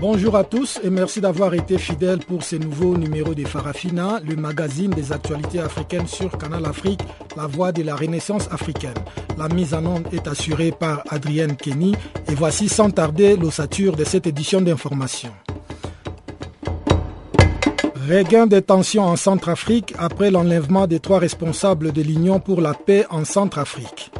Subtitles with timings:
[0.00, 4.36] Bonjour à tous et merci d'avoir été fidèles pour ce nouveau numéro de Farafina, le
[4.36, 7.00] magazine des actualités africaines sur Canal Afrique,
[7.34, 8.94] la voix de la renaissance africaine.
[9.38, 11.94] La mise en onde est assurée par Adrienne Kenny
[12.28, 15.30] et voici sans tarder l'ossature de cette édition d'information.
[18.08, 23.06] Regain des tensions en Centrafrique après l'enlèvement des trois responsables de l'Union pour la paix
[23.08, 24.12] en Centrafrique.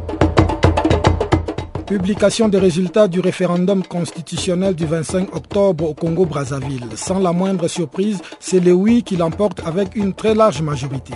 [1.86, 6.88] Publication des résultats du référendum constitutionnel du 25 octobre au Congo-Brazzaville.
[6.96, 11.14] Sans la moindre surprise, c'est le oui qui l'emporte avec une très large majorité.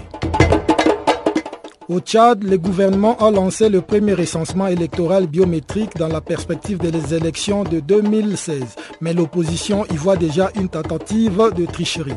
[1.88, 7.14] Au Tchad, le gouvernement a lancé le premier recensement électoral biométrique dans la perspective des
[7.14, 8.62] élections de 2016,
[9.00, 12.14] mais l'opposition y voit déjà une tentative de tricherie.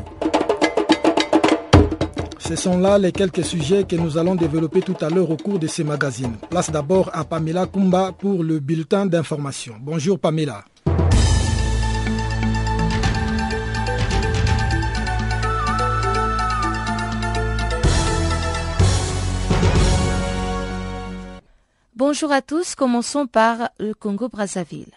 [2.46, 5.58] Ce sont là les quelques sujets que nous allons développer tout à l'heure au cours
[5.58, 6.36] de ces magazines.
[6.50, 9.76] Place d'abord à Pamela Kumba pour le bulletin d'information.
[9.80, 10.62] Bonjour Pamela.
[21.96, 24.92] Bonjour à tous, commençons par le Congo-Brazzaville.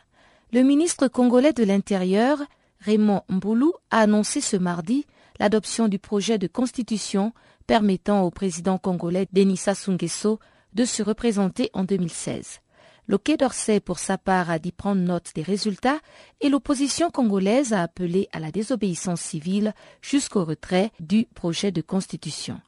[0.52, 2.40] Le ministre congolais de l'Intérieur,
[2.82, 5.06] Raymond Mboulou, a annoncé ce mardi
[5.40, 7.34] l'adoption du projet de constitution
[7.66, 10.40] permettant au président congolais Denis Sassou Nguesso
[10.74, 12.62] de se représenter en 2016.
[13.10, 16.00] Le Quai d'Orsay, pour sa part, a dit prendre note des résultats
[16.42, 22.60] et l'opposition congolaise a appelé à la désobéissance civile jusqu'au retrait du projet de constitution.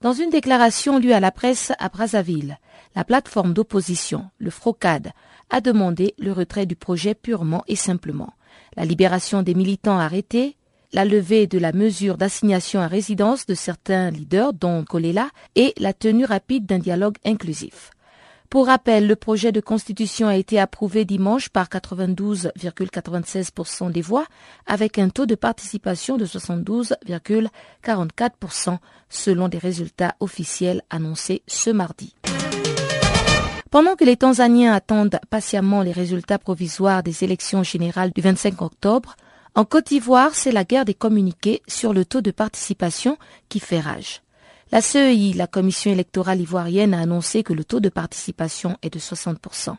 [0.00, 2.58] Dans une déclaration lue à la presse à Brazzaville,
[2.94, 5.12] la plateforme d'opposition, le FROCAD,
[5.50, 8.32] a demandé le retrait du projet purement et simplement,
[8.76, 10.56] la libération des militants arrêtés,
[10.92, 15.92] la levée de la mesure d'assignation à résidence de certains leaders, dont Kolela, et la
[15.92, 17.90] tenue rapide d'un dialogue inclusif.
[18.50, 24.26] Pour rappel, le projet de constitution a été approuvé dimanche par 92,96% des voix,
[24.66, 32.16] avec un taux de participation de 72,44% selon des résultats officiels annoncés ce mardi.
[33.70, 39.14] Pendant que les Tanzaniens attendent patiemment les résultats provisoires des élections générales du 25 octobre,
[39.54, 43.18] en Côte d'Ivoire, c'est la guerre des communiqués sur le taux de participation
[43.48, 44.22] qui fait rage.
[44.72, 49.00] La CEI, la Commission électorale ivoirienne, a annoncé que le taux de participation est de
[49.00, 49.74] 60%.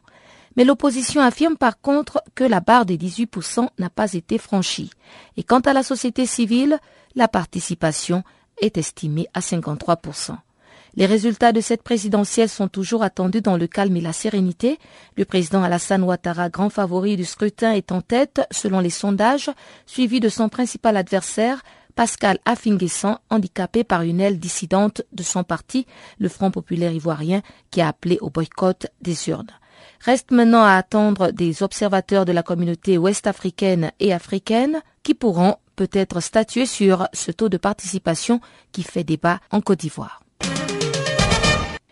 [0.57, 4.91] Mais l'opposition affirme par contre que la barre des 18% n'a pas été franchie.
[5.37, 6.77] Et quant à la société civile,
[7.15, 8.23] la participation
[8.59, 10.35] est estimée à 53%.
[10.95, 14.77] Les résultats de cette présidentielle sont toujours attendus dans le calme et la sérénité.
[15.15, 19.49] Le président Alassane Ouattara, grand favori du scrutin, est en tête selon les sondages,
[19.85, 21.63] suivi de son principal adversaire,
[21.95, 25.85] Pascal Affinguessan, handicapé par une aile dissidente de son parti,
[26.19, 29.51] le Front populaire ivoirien, qui a appelé au boycott des urnes.
[30.01, 36.19] Reste maintenant à attendre des observateurs de la communauté ouest-africaine et africaine qui pourront peut-être
[36.19, 38.41] statuer sur ce taux de participation
[38.71, 40.21] qui fait débat en Côte d'Ivoire.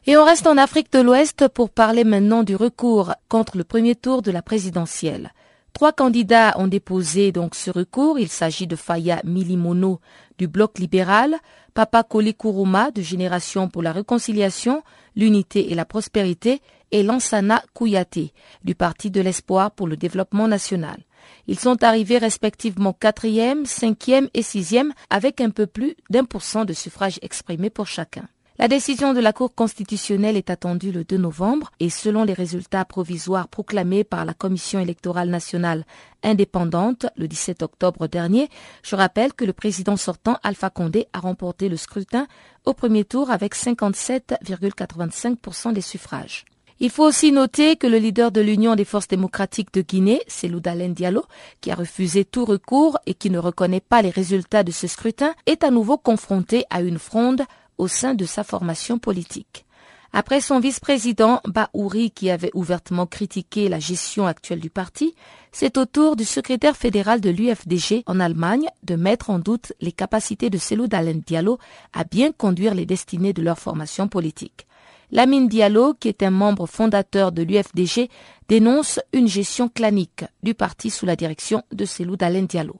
[0.09, 3.93] Et on reste en Afrique de l'Ouest pour parler maintenant du recours contre le premier
[3.93, 5.31] tour de la présidentielle.
[5.71, 8.17] Trois candidats ont déposé donc ce recours.
[8.17, 9.99] Il s'agit de Faya Milimono
[10.39, 11.35] du Bloc libéral,
[11.75, 14.81] Papa Koli Kuruma de Génération pour la réconciliation,
[15.15, 16.59] l'unité et la prospérité
[16.89, 18.33] et Lansana Kouyaté
[18.63, 21.03] du Parti de l'espoir pour le développement national.
[21.45, 26.65] Ils sont arrivés respectivement quatrième, cinquième et sixième avec un peu plus d'un pour cent
[26.65, 28.27] de suffrages exprimés pour chacun.
[28.61, 32.83] La décision de la Cour constitutionnelle est attendue le 2 novembre et selon les résultats
[32.83, 35.85] provisoires proclamés par la Commission électorale nationale
[36.23, 38.49] indépendante le 17 octobre dernier,
[38.83, 42.27] je rappelle que le président sortant Alpha Condé a remporté le scrutin
[42.65, 46.43] au premier tour avec 57,85% des suffrages.
[46.81, 50.93] Il faut aussi noter que le leader de l'Union des forces démocratiques de Guinée, Dalen
[50.93, 51.23] Diallo,
[51.61, 55.33] qui a refusé tout recours et qui ne reconnaît pas les résultats de ce scrutin,
[55.45, 57.43] est à nouveau confronté à une fronde
[57.79, 59.65] au sein de sa formation politique.
[60.11, 65.13] Après son vice-président Baouri qui avait ouvertement critiqué la gestion actuelle du parti,
[65.51, 69.91] c'est au tour du secrétaire fédéral de l'UFDG en Allemagne de mettre en doute les
[69.91, 71.59] capacités de Selou Dalen Diallo
[71.93, 74.65] à bien conduire les destinées de leur formation politique.
[75.11, 78.09] Lamine Diallo, qui est un membre fondateur de l'UFDG,
[78.47, 82.79] dénonce une gestion clanique du parti sous la direction de Selou Dalen Diallo.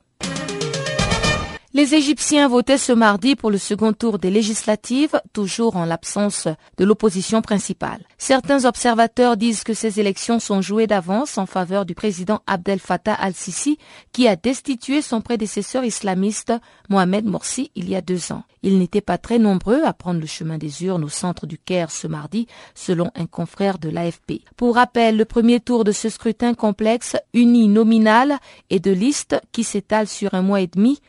[1.72, 6.84] Les Égyptiens votaient ce mardi pour le second tour des législatives, toujours en l'absence de
[6.84, 8.02] l'opposition principale.
[8.18, 13.14] Certains observateurs disent que ces élections sont jouées d'avance en faveur du président Abdel Fattah
[13.14, 13.78] al-Sisi,
[14.14, 16.54] qui a destitué son prédécesseur islamiste
[16.90, 18.46] Mohamed Morsi il y a deux ans.
[18.64, 21.92] Ils n'étaient pas très nombreux à prendre le chemin des urnes au centre du Caire
[21.92, 24.42] ce mardi, selon un confrère de l'AFP.
[24.58, 28.40] Pour rappel, le premier tour de ce scrutin complexe, uninominal
[28.72, 31.00] et de liste qui s'étale sur un mois et demi,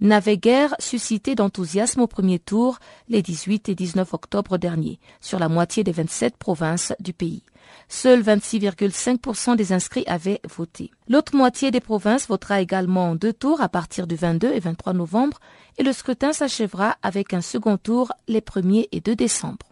[0.00, 5.48] n'avait guère suscité d'enthousiasme au premier tour les 18 et 19 octobre dernier, sur la
[5.48, 7.42] moitié des 27 provinces du pays.
[7.88, 10.90] Seuls 26,5% des inscrits avaient voté.
[11.08, 14.92] L'autre moitié des provinces votera également en deux tours à partir du 22 et 23
[14.92, 15.38] novembre
[15.78, 19.66] et le scrutin s'achèvera avec un second tour les 1er et 2 décembre.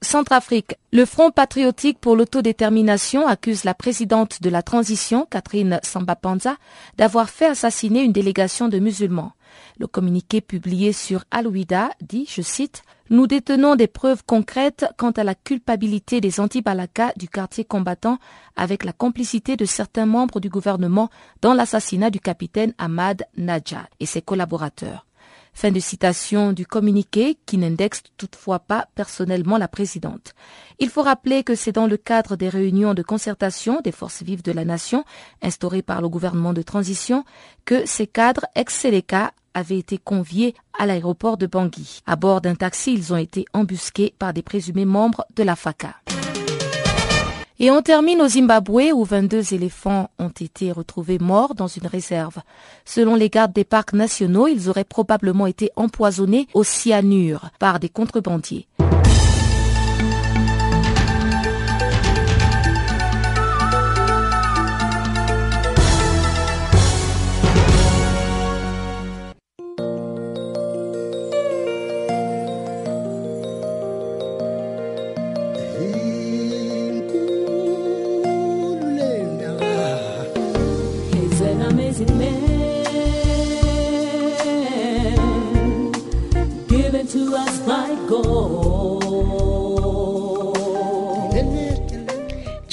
[0.00, 0.76] Centrafrique.
[0.92, 6.56] Le Front patriotique pour l'autodétermination accuse la présidente de la transition, Catherine Sambapanza,
[6.96, 9.32] d'avoir fait assassiner une délégation de musulmans.
[9.78, 15.24] Le communiqué publié sur Al-Ouida dit, je cite, Nous détenons des preuves concrètes quant à
[15.24, 18.18] la culpabilité des anti-Balaka du quartier combattant
[18.54, 21.10] avec la complicité de certains membres du gouvernement
[21.42, 25.07] dans l'assassinat du capitaine Ahmad Najah et ses collaborateurs.
[25.60, 30.32] Fin de citation du communiqué qui n'indexe toutefois pas personnellement la présidente.
[30.78, 34.44] Il faut rappeler que c'est dans le cadre des réunions de concertation des forces vives
[34.44, 35.04] de la nation
[35.42, 37.24] instaurées par le gouvernement de transition
[37.64, 42.02] que ces cadres ex-Séléka avaient été conviés à l'aéroport de Bangui.
[42.06, 45.96] À bord d'un taxi, ils ont été embusqués par des présumés membres de la FACA.
[47.60, 52.36] Et on termine au Zimbabwe où 22 éléphants ont été retrouvés morts dans une réserve.
[52.84, 57.88] Selon les gardes des parcs nationaux, ils auraient probablement été empoisonnés au cyanure par des
[57.88, 58.68] contrebandiers.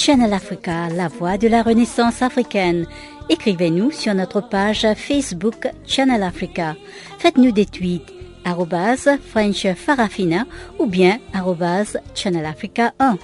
[0.06, 2.86] Channel Africa, la voix de la renaissance africaine.
[3.28, 6.76] Écrivez-nous sur notre page Facebook Channel Africa.
[7.18, 8.14] Faites-nous des tweets
[9.32, 10.44] French Farafina
[10.78, 11.18] ou bien
[12.14, 13.18] Channel Africa 1.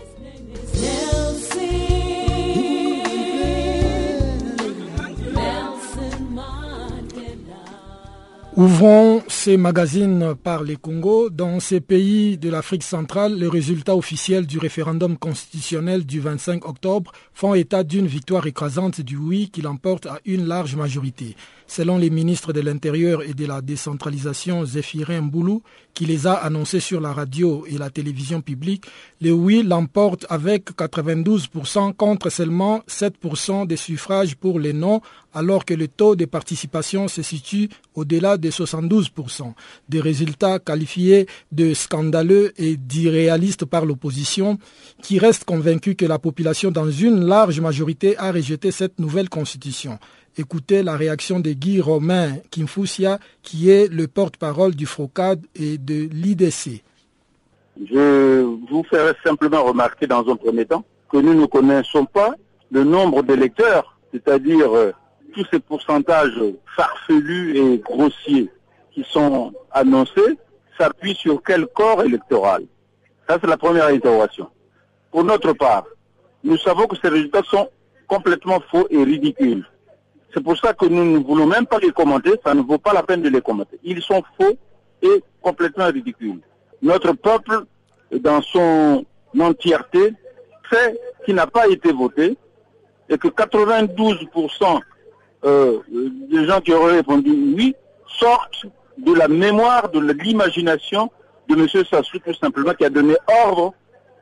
[8.56, 11.28] Ouvrons ces magazines par les Congo.
[11.28, 17.10] Dans ces pays de l'Afrique centrale, les résultats officiels du référendum constitutionnel du 25 octobre
[17.34, 21.34] font état d'une victoire écrasante du oui qui l'emporte à une large majorité.
[21.66, 25.62] Selon les ministres de l'Intérieur et de la décentralisation Zéphirin Boulou,
[25.94, 28.84] qui les a annoncés sur la radio et la télévision publique,
[29.20, 35.00] le oui l'emporte avec 92% contre seulement 7% des suffrages pour les non,
[35.34, 39.31] alors que le taux de participation se situe au-delà de 72%.
[39.88, 44.58] Des résultats qualifiés de scandaleux et d'irréalistes par l'opposition,
[45.02, 49.98] qui reste convaincue que la population dans une large majorité a rejeté cette nouvelle constitution.
[50.36, 56.08] Écoutez la réaction de Guy Romain Kimfusia, qui est le porte-parole du FROCAD et de
[56.10, 56.82] l'IDC.
[57.78, 62.34] Je vous ferai simplement remarquer dans un premier temps que nous ne connaissons pas
[62.70, 64.92] le nombre d'électeurs, c'est-à-dire euh,
[65.34, 66.40] tous ces pourcentages
[66.76, 68.48] farfelus et grossiers
[68.94, 70.38] qui sont annoncés
[70.78, 72.64] s'appuient sur quel corps électoral
[73.28, 74.48] Ça, c'est la première interrogation.
[75.10, 75.84] Pour notre part,
[76.44, 77.68] nous savons que ces résultats sont
[78.06, 79.66] complètement faux et ridicules.
[80.34, 82.92] C'est pour ça que nous ne voulons même pas les commenter, ça ne vaut pas
[82.92, 83.78] la peine de les commenter.
[83.84, 84.56] Ils sont faux
[85.02, 86.40] et complètement ridicules.
[86.80, 87.64] Notre peuple,
[88.20, 89.04] dans son
[89.38, 90.14] entièreté,
[90.70, 92.36] sait qu'il n'a pas été voté
[93.08, 94.80] et que 92%
[95.44, 95.78] euh,
[96.30, 97.74] des gens qui auraient répondu oui
[98.06, 98.66] sortent
[98.98, 101.10] de la mémoire, de l'imagination
[101.48, 101.84] de M.
[101.90, 103.14] Sassou, tout simplement, qui a donné
[103.46, 103.74] ordre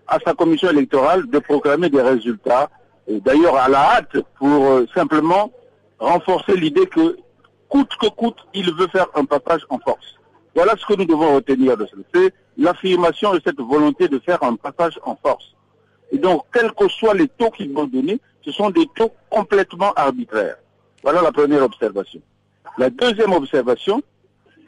[0.06, 2.68] à sa commission électorale de proclamer des résultats,
[3.08, 5.52] d'ailleurs à la hâte, pour euh, simplement
[5.98, 7.16] renforcer l'idée que
[7.68, 10.16] coûte que coûte, il veut faire un passage en force.
[10.54, 12.02] Voilà ce que nous devons retenir de cela.
[12.12, 15.54] C'est l'affirmation de cette volonté de faire un passage en force.
[16.10, 19.92] Et donc, quels que soient les taux qu'ils vont donner, ce sont des taux complètement
[19.94, 20.56] arbitraires.
[21.02, 22.20] Voilà la première observation.
[22.78, 24.02] La deuxième observation,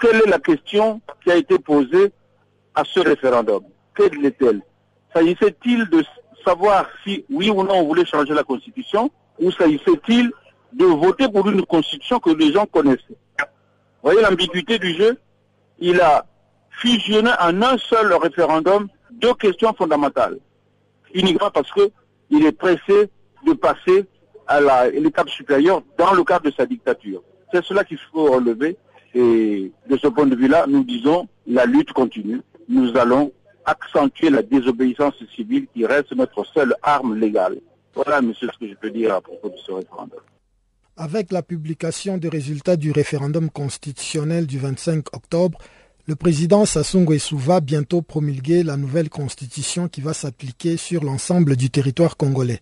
[0.03, 2.13] quelle est la question qui a été posée
[2.75, 3.63] à ce référendum?
[3.95, 4.61] Quelle est-elle?
[5.15, 6.03] S'agissait-il de
[6.45, 10.33] savoir si oui ou non on voulait changer la Constitution ou s'agissait-il
[10.73, 13.17] de voter pour une constitution que les gens connaissaient?
[14.03, 15.17] voyez l'ambiguïté du jeu?
[15.79, 16.27] Il a
[16.71, 20.39] fusionné en un seul référendum deux questions fondamentales,
[21.15, 23.09] uniquement parce qu'il est pressé
[23.47, 24.07] de passer
[24.49, 27.23] à l'étape supérieure dans le cadre de sa dictature.
[27.53, 28.77] C'est cela qu'il faut relever
[29.15, 32.41] et de ce point de vue-là, nous disons la lutte continue.
[32.69, 33.33] Nous allons
[33.65, 37.59] accentuer la désobéissance civile qui reste notre seule arme légale.
[37.95, 40.21] Voilà, monsieur, ce que je peux dire à propos de ce référendum.
[40.97, 45.59] Avec la publication des résultats du référendum constitutionnel du 25 octobre,
[46.07, 51.57] le président Sassou Nguesso va bientôt promulguer la nouvelle constitution qui va s'appliquer sur l'ensemble
[51.57, 52.61] du territoire congolais.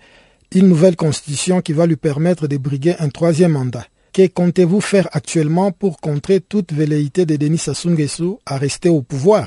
[0.53, 3.87] Une nouvelle constitution qui va lui permettre de briguer un troisième mandat.
[4.13, 9.03] Que comptez-vous faire actuellement pour contrer toute velléité de Denis Sassou Nguesso à rester au
[9.03, 9.47] pouvoir?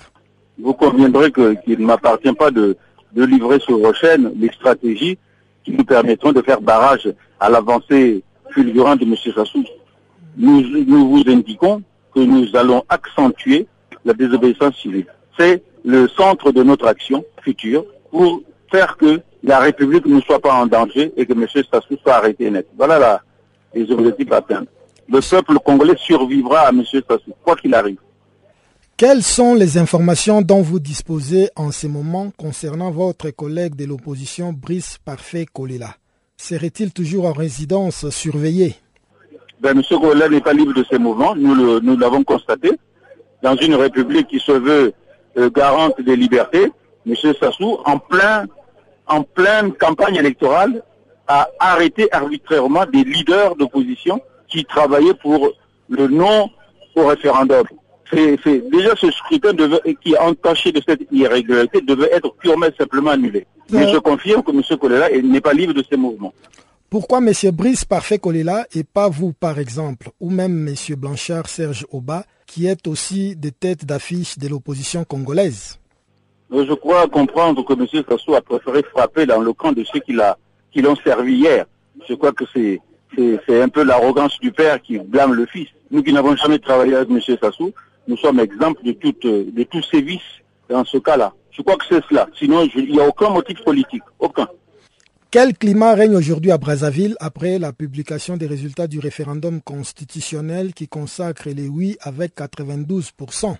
[0.58, 2.78] Vous conviendrez qu'il ne m'appartient pas de,
[3.14, 5.18] livrer sur vos chaînes les stratégies
[5.66, 9.16] qui nous permettront de faire barrage à l'avancée fulgurante de M.
[9.36, 9.66] Sassou.
[10.38, 11.82] Nous, nous vous indiquons
[12.16, 13.68] que nous allons accentuer
[14.06, 15.08] la désobéissance civile.
[15.38, 18.42] C'est le centre de notre action future pour
[18.72, 21.46] faire que la République ne soit pas en danger et que M.
[21.70, 22.68] Sassou soit arrêté net.
[22.78, 23.22] Voilà la,
[23.74, 24.66] les objectifs atteints.
[25.10, 26.84] Le peuple congolais survivra à M.
[26.86, 27.98] Sassou, quoi qu'il arrive.
[28.96, 34.54] Quelles sont les informations dont vous disposez en ce moment concernant votre collègue de l'opposition
[34.54, 35.96] Brice Parfait Kolila
[36.38, 38.76] Serait-il toujours en résidence surveillée?
[39.60, 39.84] Ben, M.
[39.90, 42.72] Kolila n'est pas libre de ses mouvements, nous l'avons constaté.
[43.42, 44.94] Dans une république qui se veut
[45.38, 46.72] euh, garante des libertés,
[47.06, 47.16] M.
[47.40, 48.46] Sassou, en plein
[49.08, 50.84] en pleine campagne électorale,
[51.28, 55.52] a arrêté arbitrairement des leaders d'opposition qui travaillaient pour
[55.90, 56.50] le non
[56.96, 57.66] au référendum.
[58.12, 59.52] déjà ce scrutin
[60.02, 63.48] qui est entaché de cette irrégularité devait être purement simplement annulé.
[63.72, 64.62] Mais je confirme que M.
[64.78, 66.34] Kolela n'est pas libre de ses mouvements.
[66.90, 67.32] Pourquoi M.
[67.52, 70.76] Brice Parfait Kolela et pas vous, par exemple, ou même M.
[70.96, 75.80] Blanchard Serge Oba, qui est aussi des têtes d'affiche de l'opposition congolaise?
[76.52, 77.88] Je crois comprendre que M.
[78.08, 80.38] Sassou a préféré frapper dans le camp de ceux qui l'a
[80.74, 81.66] qui l'ont servi hier.
[82.10, 82.82] Je crois que c'est
[83.16, 85.68] c'est un peu l'arrogance du père qui blâme le fils.
[85.92, 87.20] Nous qui n'avons jamais travaillé avec M.
[87.40, 87.72] Sassou,
[88.08, 90.22] nous sommes exemples de, tout, de tous ces vices
[90.68, 91.32] dans ce cas-là.
[91.52, 92.28] Je crois que c'est cela.
[92.38, 94.02] Sinon, il n'y a aucun motif politique.
[94.20, 94.48] Aucun.
[95.30, 100.88] Quel climat règne aujourd'hui à Brazzaville après la publication des résultats du référendum constitutionnel qui
[100.88, 103.56] consacre les oui avec 92%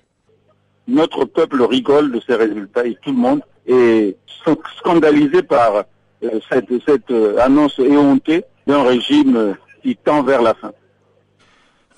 [0.88, 4.16] Notre peuple rigole de ces résultats et tout le monde est
[4.78, 5.82] scandalisé par euh,
[6.50, 10.72] cette, cette euh, annonce éhontée d'un régime euh, qui tend vers la fin.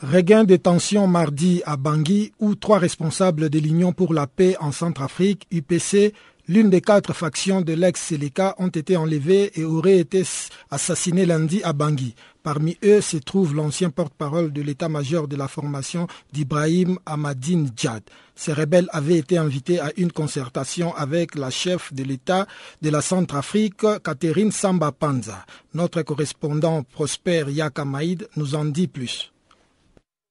[0.01, 4.71] Regain de tensions mardi à Bangui où trois responsables de l'Union pour la paix en
[4.71, 6.13] Centrafrique, UPC,
[6.47, 10.23] L'une des quatre factions de l'ex-Seleka ont été enlevées et auraient été
[10.69, 12.13] assassinées lundi à Bangui.
[12.43, 18.03] Parmi eux se trouve l'ancien porte-parole de l'état-major de la formation d'Ibrahim Ahmadine Djad.
[18.35, 22.45] Ces rebelles avaient été invités à une concertation avec la chef de l'État
[22.83, 25.43] de la Centrafrique, Catherine Samba Panza.
[25.73, 29.31] Notre correspondant Prosper Yakamaïd nous en dit plus.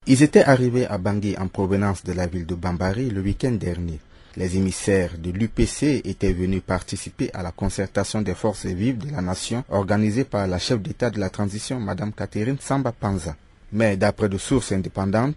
[0.06, 3.98] Ils étaient arrivés à Bangui en provenance de la ville de Bambari le week-end dernier.
[4.36, 9.22] Les émissaires de l'UPC étaient venus participer à la concertation des forces vives de la
[9.22, 13.36] nation organisée par la chef d'État de la transition, Mme Catherine Samba Panza.
[13.72, 15.36] Mais d'après de sources indépendantes,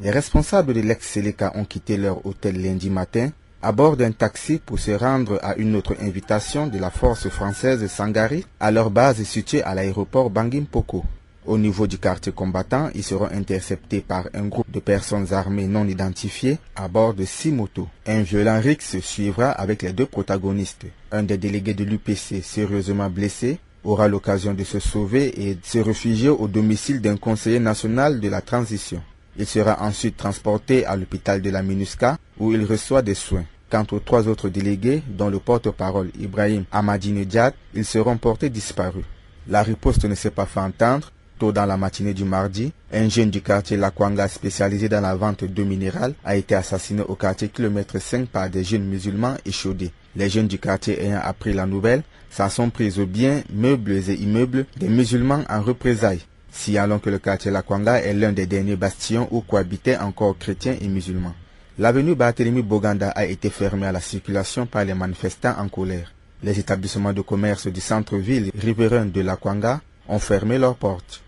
[0.00, 4.78] les responsables de l'ex-Seleka ont quitté leur hôtel lundi matin à bord d'un taxi pour
[4.78, 9.62] se rendre à une autre invitation de la force française Sangari à leur base située
[9.62, 11.04] à l'aéroport Bangui Mpoko.
[11.48, 15.88] Au niveau du quartier combattant, ils seront interceptés par un groupe de personnes armées non
[15.88, 17.88] identifiées à bord de six motos.
[18.06, 20.84] Un violent rixe suivra avec les deux protagonistes.
[21.10, 25.78] Un des délégués de l'UPC, sérieusement blessé, aura l'occasion de se sauver et de se
[25.78, 29.00] réfugier au domicile d'un conseiller national de la transition.
[29.38, 33.46] Il sera ensuite transporté à l'hôpital de la MINUSCA où il reçoit des soins.
[33.70, 39.06] Quant aux trois autres délégués, dont le porte-parole Ibrahim Ahmadinejad, ils seront portés disparus.
[39.46, 43.30] La riposte ne s'est pas fait entendre Tôt dans la matinée du mardi, un jeune
[43.30, 48.00] du quartier Lakwanga spécialisé dans la vente d'eau minérale a été assassiné au quartier kilomètre
[48.00, 49.92] 5 par des jeunes musulmans échaudés.
[50.16, 54.14] Les jeunes du quartier ayant appris la nouvelle, s'en sont pris aux biens, meubles et
[54.14, 56.24] immeubles des musulmans en représailles.
[56.50, 60.88] Signalons que le quartier Lakwanga est l'un des derniers bastions où cohabitaient encore chrétiens et
[60.88, 61.34] musulmans.
[61.78, 66.12] L'avenue Barthélemy Boganda a été fermée à la circulation par les manifestants en colère.
[66.42, 71.22] Les établissements de commerce du centre-ville riverain de Lakwanga ont fermé leurs portes.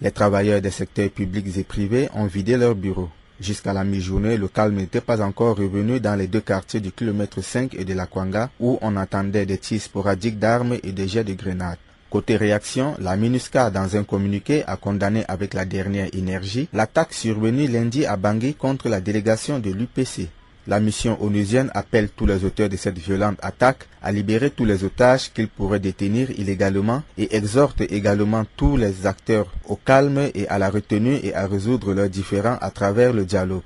[0.00, 3.08] Les travailleurs des secteurs publics et privés ont vidé leurs bureaux.
[3.40, 7.42] Jusqu'à la mi-journée, le calme n'était pas encore revenu dans les deux quartiers du kilomètre
[7.42, 11.24] 5 et de la Kwanga où on entendait des tirs sporadiques d'armes et des jets
[11.24, 11.78] de grenades.
[12.10, 17.66] Côté réaction, la MINUSCA, dans un communiqué, a condamné avec la dernière énergie l'attaque survenue
[17.66, 20.28] lundi à Bangui contre la délégation de l'UPC.
[20.68, 24.84] La mission onusienne appelle tous les auteurs de cette violente attaque à libérer tous les
[24.84, 30.58] otages qu'ils pourraient détenir illégalement et exhorte également tous les acteurs au calme et à
[30.58, 33.62] la retenue et à résoudre leurs différends à travers le dialogue.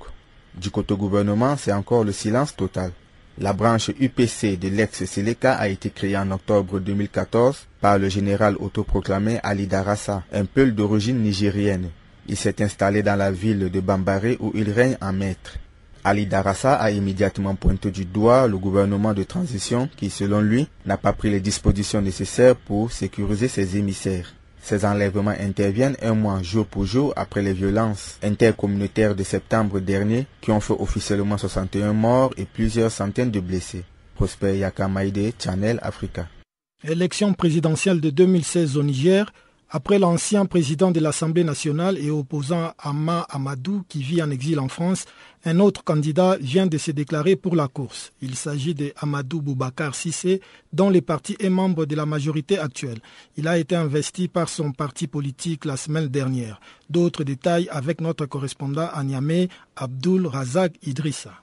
[0.55, 2.91] Du côté gouvernement, c'est encore le silence total.
[3.37, 9.41] La branche UPC de l'ex-Seleka a été créée en octobre 2014 par le général autoproclamé
[9.43, 11.89] Ali Darassa, un peul d'origine nigérienne.
[12.29, 15.57] Il s'est installé dans la ville de Bambare où il règne en maître.
[16.05, 20.97] Ali Darassa a immédiatement pointé du doigt le gouvernement de transition qui, selon lui, n'a
[20.97, 24.33] pas pris les dispositions nécessaires pour sécuriser ses émissaires.
[24.61, 30.25] Ces enlèvements interviennent un mois jour pour jour après les violences intercommunautaires de septembre dernier
[30.41, 33.85] qui ont fait officiellement 61 morts et plusieurs centaines de blessés.
[34.15, 36.27] Prosper Yakamaide, Channel Africa.
[36.85, 39.31] Élection présidentielle de 2016 au Niger,
[39.75, 44.67] après l'ancien président de l'Assemblée nationale et opposant Amma Amadou qui vit en exil en
[44.67, 45.05] France,
[45.45, 48.11] un autre candidat vient de se déclarer pour la course.
[48.21, 50.41] Il s'agit de Amadou Boubacar Sissé,
[50.73, 52.99] dont le parti est membre de la majorité actuelle.
[53.35, 56.61] Il a été investi par son parti politique la semaine dernière.
[56.91, 61.42] D'autres détails avec notre correspondant à Niamey, Abdul Razak Idrissa.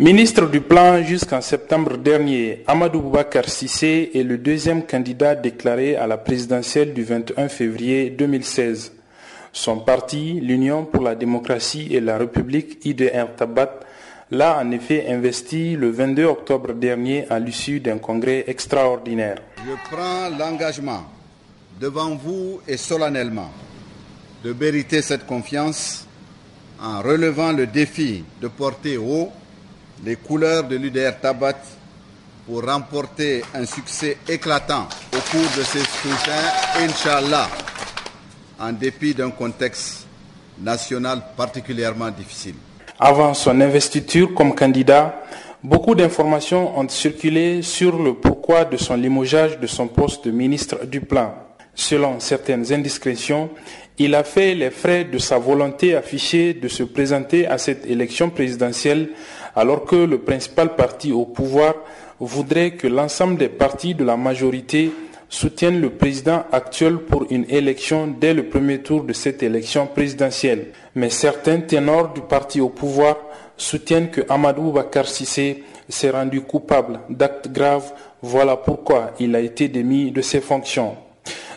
[0.00, 6.06] Ministre du Plan jusqu'en septembre dernier, Amadou Boubacar Sissé est le deuxième candidat déclaré à
[6.06, 8.92] la présidentielle du 21 février 2016.
[9.52, 13.80] Son parti, l'Union pour la démocratie et la République IDR Tabat,
[14.30, 19.38] l'a en effet investi le 22 octobre dernier à l'issue d'un congrès extraordinaire.
[19.56, 21.06] Je prends l'engagement
[21.80, 23.50] devant vous et solennellement
[24.44, 26.06] de mériter cette confiance
[26.80, 29.32] en relevant le défi de porter haut
[30.04, 31.56] les couleurs de l'UDR Tabat
[32.46, 37.48] pour remporter un succès éclatant au cours de ces scrutins, Inch'Allah,
[38.58, 40.06] en dépit d'un contexte
[40.58, 42.54] national particulièrement difficile.
[42.98, 45.22] Avant son investiture comme candidat,
[45.62, 50.84] beaucoup d'informations ont circulé sur le pourquoi de son limogeage de son poste de ministre
[50.86, 51.34] du Plan.
[51.74, 53.50] Selon certaines indiscrétions,
[53.98, 58.30] il a fait les frais de sa volonté affichée de se présenter à cette élection
[58.30, 59.10] présidentielle
[59.56, 61.74] alors que le principal parti au pouvoir
[62.20, 64.92] voudrait que l'ensemble des partis de la majorité
[65.28, 70.68] soutiennent le président actuel pour une élection dès le premier tour de cette élection présidentielle.
[70.94, 73.16] Mais certains ténors du parti au pouvoir
[73.56, 77.92] soutiennent que Amadou Bakar Sissé s'est rendu coupable d'actes graves.
[78.22, 80.96] Voilà pourquoi il a été démis de ses fonctions.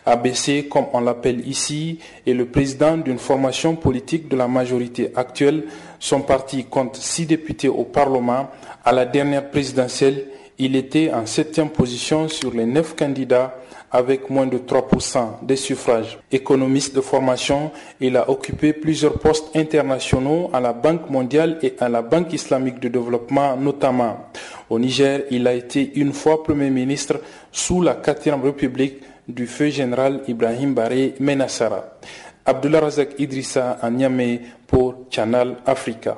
[0.06, 5.66] ABC, comme on l'appelle ici, est le président d'une formation politique de la majorité actuelle.
[6.00, 8.50] Son parti compte six députés au Parlement.
[8.84, 10.26] À la dernière présidentielle,
[10.58, 13.56] il était en septième position sur les neuf candidats
[13.92, 16.18] avec moins de 3% des suffrages.
[16.32, 21.90] Économiste de formation, il a occupé plusieurs postes internationaux à la Banque mondiale et à
[21.90, 24.30] la Banque islamique de développement notamment.
[24.70, 27.20] Au Niger, il a été une fois Premier ministre
[27.52, 31.97] sous la 4 République du feu général Ibrahim Baré Menassara.
[32.45, 36.17] Abdullah Razak Idrissa à Niamey pour Channel Africa.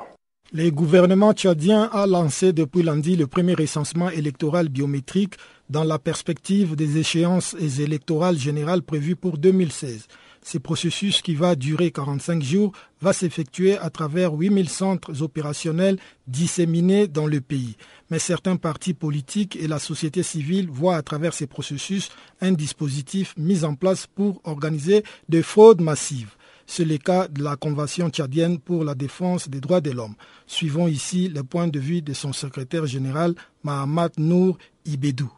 [0.53, 5.33] Le gouvernement tchadien a lancé depuis lundi le premier recensement électoral biométrique
[5.69, 10.07] dans la perspective des échéances électorales générales prévues pour 2016.
[10.43, 17.07] Ce processus qui va durer 45 jours va s'effectuer à travers 8000 centres opérationnels disséminés
[17.07, 17.77] dans le pays.
[18.09, 22.09] Mais certains partis politiques et la société civile voient à travers ces processus
[22.41, 26.35] un dispositif mis en place pour organiser des fraudes massives.
[26.65, 30.15] C'est le cas de la Convention tchadienne pour la défense des droits de l'homme.
[30.47, 35.31] Suivons ici le point de vue de son secrétaire général, Mahamat Nour Ibedou.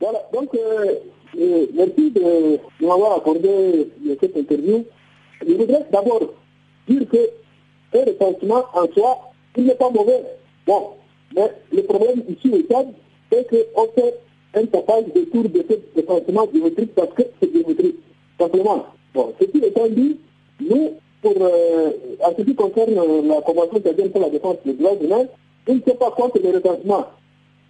[0.00, 0.94] Voilà, donc euh,
[1.38, 3.88] euh, merci de, m'avoir accordé
[4.20, 4.84] cette interview.
[5.46, 6.22] Je voudrais d'abord
[6.88, 7.30] dire que
[7.94, 9.18] un recensement en soi,
[9.56, 10.22] il n'est pas mauvais.
[10.66, 10.90] Bon,
[11.34, 12.88] mais le problème ici au Tchad,
[13.30, 14.14] c'est qu'on fait
[14.54, 17.96] un tapage autour de ce recensement biométrique parce que c'est biométrique.
[18.38, 18.86] Simplement.
[19.14, 20.18] Bon, ceci étant dit,
[20.60, 21.90] nous, pour, euh,
[22.24, 22.94] en ce qui concerne
[23.26, 25.26] la Convention tchadienne pour la défense des droits humains,
[25.66, 27.06] il ne sont pas contre le recensement.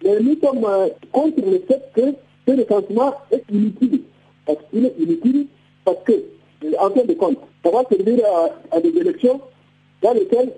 [0.03, 2.13] Mais nous sommes euh, contre le fait que
[2.47, 4.01] ce recensement est inutile.
[4.45, 5.47] Parce qu'il est inutile
[5.83, 8.23] parce que, euh, en fin de compte, ça va servir
[8.71, 9.41] à, des élections
[10.01, 10.51] dans lesquelles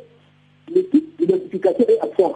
[0.74, 2.36] le type d'identification est absent.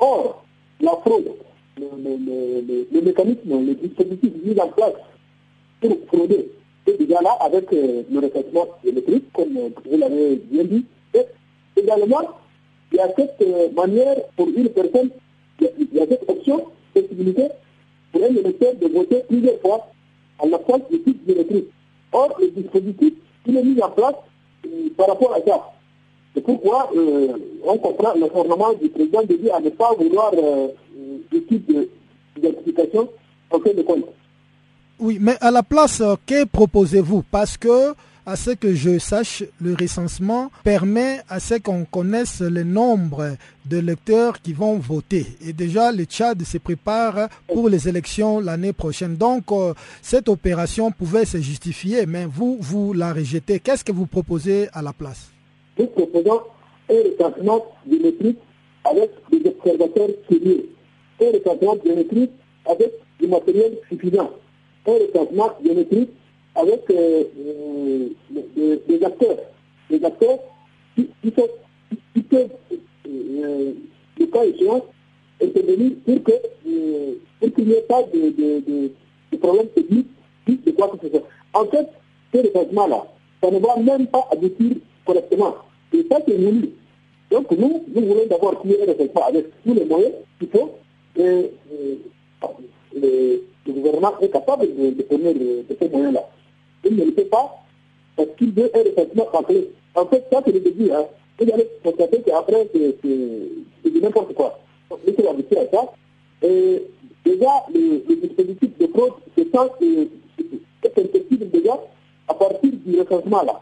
[0.00, 0.44] Or,
[0.80, 1.32] la fraude,
[1.78, 4.94] le, mécanisme, le dispositif mis en place
[5.80, 6.50] pour frauder
[6.86, 10.84] est déjà là avec euh, le recensement électrique, comme vous l'avez bien dit.
[11.14, 12.22] Et également,
[12.90, 15.10] il y a cette manière pour une personne
[15.60, 17.48] il y a cette option, possibilité
[18.12, 19.88] pour un électeur de voter plusieurs fois
[20.38, 21.68] en l'absence de type biométrique.
[22.12, 23.14] Or, le dispositif,
[23.46, 24.14] il est mis en place
[24.66, 25.72] euh, par rapport à ça.
[26.34, 27.28] C'est pourquoi euh,
[27.64, 30.68] on comprend le du président de dire à ne pas vouloir euh,
[31.30, 31.70] de type
[32.36, 33.08] d'identification
[33.50, 34.06] en fin de compte.
[34.98, 37.22] Oui, mais à la place, euh, que proposez-vous?
[37.30, 37.92] Parce que,
[38.24, 43.78] à ce que je sache, le recensement permet à ce qu'on connaisse le nombre de
[43.78, 45.26] lecteurs qui vont voter.
[45.44, 49.16] Et déjà, le Tchad se prépare pour les élections l'année prochaine.
[49.16, 53.58] Donc, euh, cette opération pouvait se justifier, mais vous, vous la rejetez.
[53.58, 55.30] Qu'est-ce que vous proposez à la place?
[55.78, 56.42] Nous proposons
[56.90, 58.38] un recensement biométrique
[58.84, 60.68] avec des observateurs sérieux,
[61.20, 62.30] un recensement biométrique
[62.66, 64.30] avec du matériel suffisant
[64.86, 66.10] un recensement biométrique
[66.54, 67.24] avec euh,
[68.58, 69.36] euh, des, acteurs,
[69.90, 70.38] des acteurs
[70.94, 71.48] qui, qui, sont,
[72.14, 72.50] qui peuvent,
[73.04, 74.84] le cas échéant,
[75.42, 76.32] intervenir pour que
[76.66, 77.14] euh,
[77.54, 78.90] qu'il n'y ait pas de, de, de,
[79.32, 80.08] de problème technique,
[80.46, 81.26] de quoi que ce soit.
[81.54, 81.88] En fait,
[82.32, 83.06] ce recensement-là,
[83.42, 85.54] ça ne va même pas aboutir correctement.
[85.92, 86.70] Et ça, c'est voulu.
[87.30, 90.70] Donc, nous, nous voulons d'abord qu'il y ait un avec tous les moyens qu'il faut.
[91.16, 91.50] Et,
[92.94, 96.28] le gouvernement est capable de, de ces moyens-là.
[96.84, 97.62] Il ne le fait pas
[98.16, 99.68] parce qu'il veut un recensement complet.
[99.94, 100.90] En fait, ça, c'est le début.
[100.90, 101.06] Hein.
[101.38, 104.58] Vous allez constater qu'après, c'est du n'importe quoi.
[104.90, 105.92] Donc, faut habituer à ça.
[106.42, 106.82] Et
[107.24, 111.78] déjà, le, le dispositif de fraude, c'est ça, c'est impossible déjà
[112.28, 113.60] à partir du recensement-là,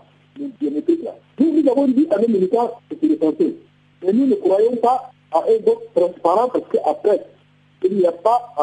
[0.61, 1.15] biométrique-là.
[1.39, 3.57] Nous, nous avons dit à nos militants de se recenser.
[4.03, 7.25] Mais nous ne croyons pas à un vote transparent parce qu'après,
[7.83, 8.55] il n'y a pas,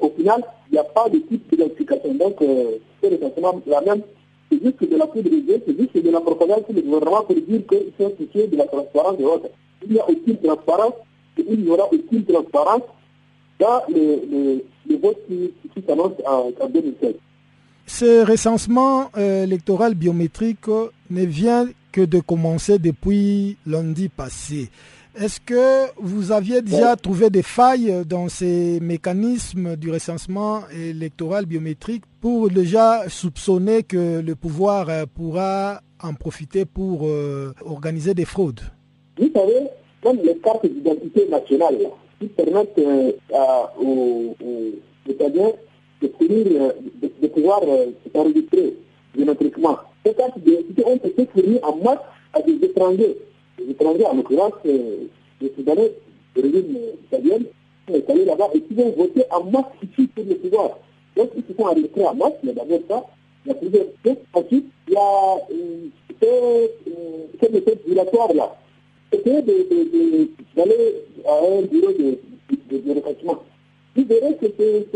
[0.00, 2.14] au final, il n'y a pas de type d'identification.
[2.14, 2.36] Donc,
[3.02, 4.02] c'est exactement la même.
[4.50, 5.30] C'est juste de la poudre
[5.66, 8.66] c'est juste de la propagande sur le gouvernement pour dire qu'ils sont souciés de la
[8.66, 9.50] transparence de vote.
[9.86, 10.94] Il n'y a aucune transparence
[11.38, 12.82] et il n'y aura aucune transparence
[13.58, 17.14] dans le, le, vote qui, qui s'annonce en, en 2016.
[17.86, 20.66] Ce recensement euh, électoral biométrique
[21.10, 24.70] ne vient que de commencer depuis lundi passé.
[25.16, 32.02] Est-ce que vous aviez déjà trouvé des failles dans ces mécanismes du recensement électoral biométrique
[32.20, 38.58] pour déjà soupçonner que le pouvoir euh, pourra en profiter pour euh, organiser des fraudes?
[39.16, 39.68] Vous savez,
[40.02, 41.76] comme les cartes d'identité nationale
[42.18, 43.12] qui permettent euh,
[43.80, 44.34] aux,
[45.08, 45.52] Italiens
[46.02, 47.60] de, de, de, pouvoir
[48.12, 48.74] s'enregistrer
[49.14, 51.98] biométriquement, ces cartes d'identité ont été fournies en masse
[52.32, 53.16] à des étrangers
[53.70, 55.06] étrangers, en l'occurrence, euh,
[55.40, 55.92] les Soudanais
[56.36, 57.38] de régime italien,
[57.88, 60.78] sont allés là-bas et qui vont voter en masse ici pour le pouvoir.
[61.16, 63.04] Donc, ils se sont enregistrés en masse, mais d'abord ça,
[63.44, 64.16] il y a plusieurs choses.
[64.32, 66.66] Ensuite, il y a euh,
[67.40, 68.56] cette méthode dilatoire-là.
[69.12, 72.18] C'était d'aller à un bureau de,
[72.70, 73.42] de, de recrutement.
[73.94, 74.86] Vous verrez que c'est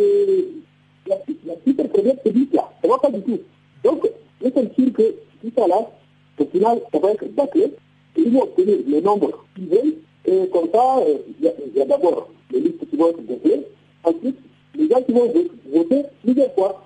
[1.06, 2.70] la super première publique-là.
[2.82, 3.40] Ça ne va pas du tout.
[3.84, 4.10] Donc,
[4.42, 5.90] nous sommes sûrs que tout ça là,
[6.38, 7.72] au final, ça va être bâclé
[8.18, 9.98] ils obtenir le nombre qu'ils
[10.30, 13.66] et comme ça, euh, il y a, a d'abord les listes qui vont être votées,
[14.04, 14.36] ensuite,
[14.74, 15.32] les gens qui vont
[15.72, 16.84] voter plusieurs fois.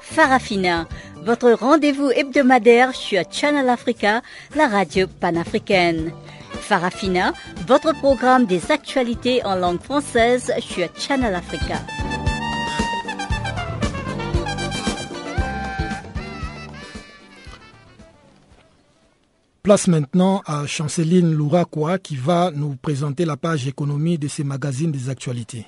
[0.00, 0.88] Farafina,
[1.24, 4.22] votre rendez-vous hebdomadaire sur Channel Africa,
[4.54, 6.10] la radio panafricaine.
[6.66, 7.32] Farafina,
[7.68, 11.76] votre programme des actualités en langue française sur Channel Africa.
[19.62, 24.90] Place maintenant à Chanceline Louraquois qui va nous présenter la page économie de ces magazines
[24.90, 25.66] des actualités.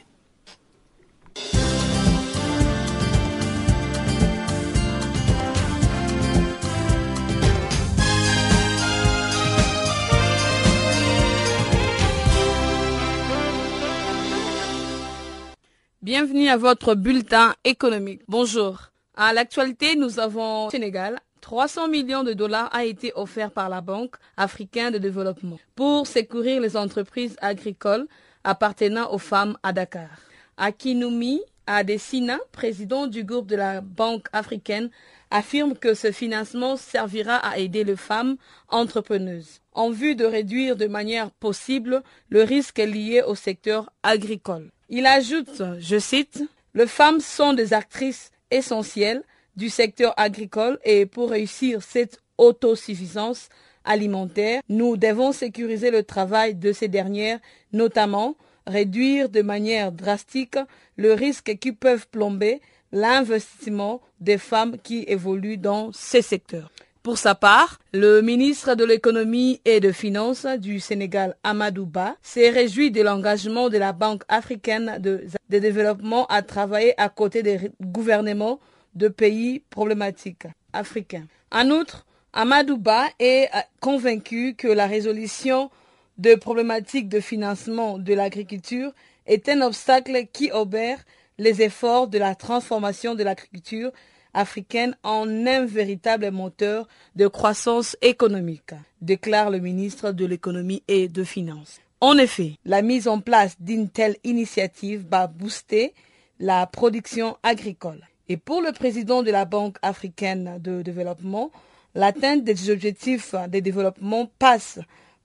[16.10, 18.22] Bienvenue à votre bulletin économique.
[18.28, 18.92] Bonjour.
[19.14, 21.18] À l'actualité, nous avons Sénégal.
[21.42, 26.62] 300 millions de dollars a été offert par la Banque africaine de développement pour secourir
[26.62, 28.06] les entreprises agricoles
[28.42, 30.08] appartenant aux femmes à Dakar.
[30.56, 34.88] Akinumi Adesina, président du groupe de la Banque africaine,
[35.30, 38.38] affirme que ce financement servira à aider les femmes
[38.70, 44.70] entrepreneuses en vue de réduire de manière possible le risque lié au secteur agricole.
[44.90, 46.42] Il ajoute, je cite,
[46.74, 49.22] Les femmes sont des actrices essentielles
[49.54, 53.50] du secteur agricole et pour réussir cette autosuffisance
[53.84, 57.38] alimentaire, nous devons sécuriser le travail de ces dernières,
[57.72, 60.56] notamment réduire de manière drastique
[60.96, 66.70] le risque qui peuvent plomber l'investissement des femmes qui évoluent dans ces secteurs.
[67.02, 72.50] Pour sa part, le ministre de l'économie et de finances du Sénégal, Amadou Ba, s'est
[72.50, 78.58] réjoui de l'engagement de la Banque africaine de, développement à travailler à côté des gouvernements
[78.94, 81.24] de pays problématiques africains.
[81.52, 83.48] En outre, Amadou Ba est
[83.80, 85.70] convaincu que la résolution
[86.18, 88.92] de problématiques de financement de l'agriculture
[89.26, 90.98] est un obstacle qui obère
[91.38, 93.92] les efforts de la transformation de l'agriculture
[94.34, 101.24] africaine en un véritable moteur de croissance économique, déclare le ministre de l'économie et de
[101.24, 101.80] finances.
[102.00, 105.94] En effet, la mise en place d'une telle initiative va booster
[106.38, 108.06] la production agricole.
[108.28, 111.50] Et pour le président de la Banque africaine de développement,
[111.94, 114.78] l'atteinte des objectifs de développement passe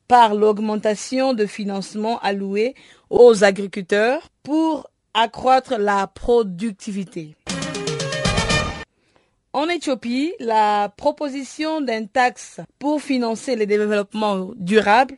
[0.07, 2.75] par l'augmentation de financement alloué
[3.09, 7.35] aux agriculteurs pour accroître la productivité.
[9.55, 15.15] En Éthiopie, la proposition d'une taxe pour financer le développement durable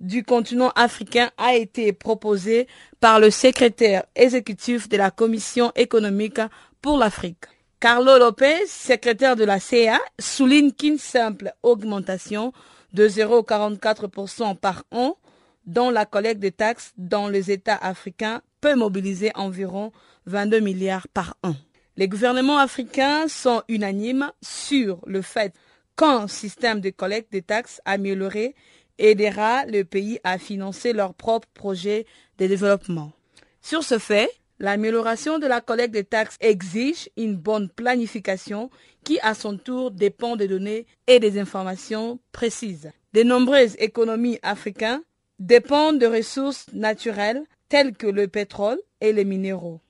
[0.00, 2.66] du continent africain a été proposée
[2.98, 6.40] par le secrétaire exécutif de la Commission économique
[6.82, 7.44] pour l'Afrique.
[7.78, 12.52] Carlo Lopez, secrétaire de la CA, souligne qu'une simple augmentation
[12.92, 15.16] de 0,44% par an
[15.64, 19.92] dans la collecte de taxes dans les États africains peut mobiliser environ
[20.26, 21.54] 22 milliards par an.
[21.98, 25.54] Les gouvernements africains sont unanimes sur le fait
[25.96, 28.54] qu'un système de collecte des taxes amélioré
[28.98, 32.04] aidera le pays à financer leurs propres projets
[32.36, 33.12] de développement.
[33.62, 38.68] Sur ce fait, l'amélioration de la collecte des taxes exige une bonne planification
[39.02, 42.90] qui, à son tour, dépend des données et des informations précises.
[43.14, 45.02] De nombreuses économies africaines
[45.38, 49.80] dépendent de ressources naturelles telles que le pétrole et les minéraux.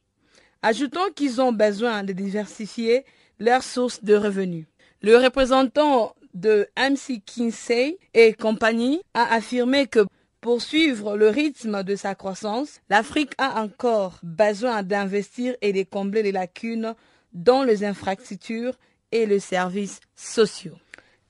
[0.62, 3.04] Ajoutons qu'ils ont besoin de diversifier
[3.38, 4.66] leurs sources de revenus.
[5.02, 10.06] Le représentant de MC Kinsey et compagnie a affirmé que
[10.40, 16.22] pour suivre le rythme de sa croissance, l'Afrique a encore besoin d'investir et de combler
[16.22, 16.94] les lacunes
[17.32, 18.74] dans les infrastructures
[19.12, 20.78] et les services sociaux.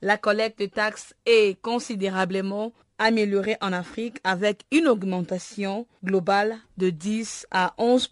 [0.01, 7.47] La collecte de taxes est considérablement améliorée en Afrique avec une augmentation globale de 10
[7.51, 8.09] à 11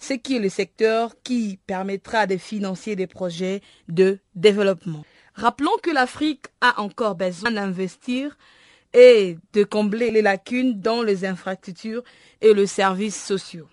[0.00, 5.04] ce qui est le secteur qui permettra de financer des projets de développement.
[5.34, 8.36] Rappelons que l'Afrique a encore besoin d'investir
[8.92, 12.02] et de combler les lacunes dans les infrastructures
[12.40, 13.68] et les services sociaux.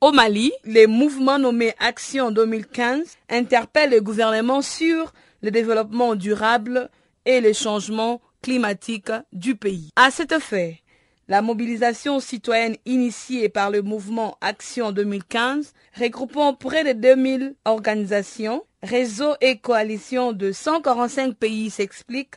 [0.00, 6.90] Au Mali, les mouvements nommés Action 2015 interpellent le gouvernement sur le développement durable
[7.24, 9.90] et les changements climatiques du pays.
[9.96, 10.82] À cet effet,
[11.28, 19.34] la mobilisation citoyenne initiée par le mouvement Action 2015, regroupant près de 2000 organisations, réseaux
[19.40, 22.34] et coalitions de 145 pays s'explique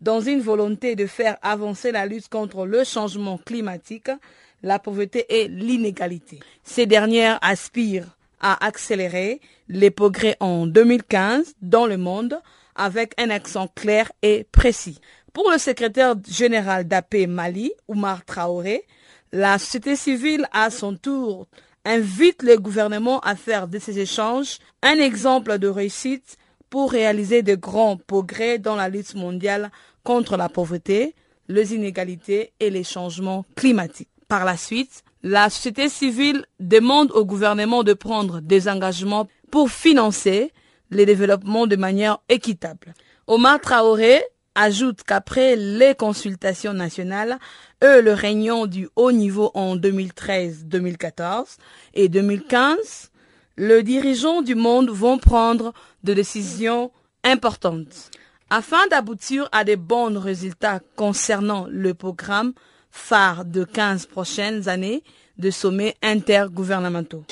[0.00, 4.10] dans une volonté de faire avancer la lutte contre le changement climatique,
[4.62, 6.38] la pauvreté et l'inégalité.
[6.62, 12.40] Ces dernières aspirent à accélérer les progrès en 2015 dans le monde
[12.76, 15.00] avec un accent clair et précis.
[15.38, 18.82] Pour le secrétaire général d'AP Mali, Oumar Traoré,
[19.30, 21.46] la société civile, à son tour,
[21.84, 26.38] invite le gouvernement à faire de ces échanges un exemple de réussite
[26.70, 29.70] pour réaliser de grands progrès dans la lutte mondiale
[30.02, 31.14] contre la pauvreté,
[31.46, 34.08] les inégalités et les changements climatiques.
[34.26, 40.50] Par la suite, la société civile demande au gouvernement de prendre des engagements pour financer
[40.90, 42.92] les développements de manière équitable.
[43.28, 44.20] Omar Traoré
[44.58, 47.38] ajoute qu'après les consultations nationales
[47.80, 51.58] et le réunion du haut niveau en 2013-2014
[51.94, 53.10] et 2015,
[53.56, 56.90] les dirigeants du monde vont prendre des décisions
[57.22, 58.10] importantes
[58.50, 62.52] afin d'aboutir à de bons résultats concernant le programme
[62.90, 65.04] phare de 15 prochaines années
[65.38, 67.24] de sommets intergouvernementaux.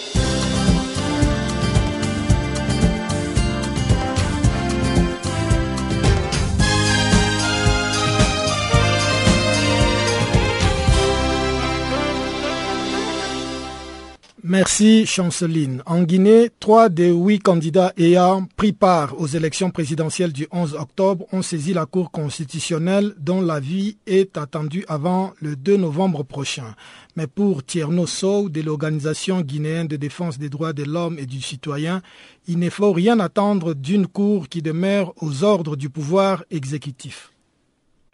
[14.56, 15.82] Merci Chanceline.
[15.84, 21.26] En Guinée, trois des huit candidats ayant pris part aux élections présidentielles du 11 octobre
[21.32, 26.74] ont saisi la Cour constitutionnelle dont l'avis est attendu avant le 2 novembre prochain.
[27.16, 31.42] Mais pour Tierno Sow de l'Organisation guinéenne de défense des droits de l'homme et du
[31.42, 32.00] citoyen,
[32.48, 37.30] il ne faut rien attendre d'une Cour qui demeure aux ordres du pouvoir exécutif.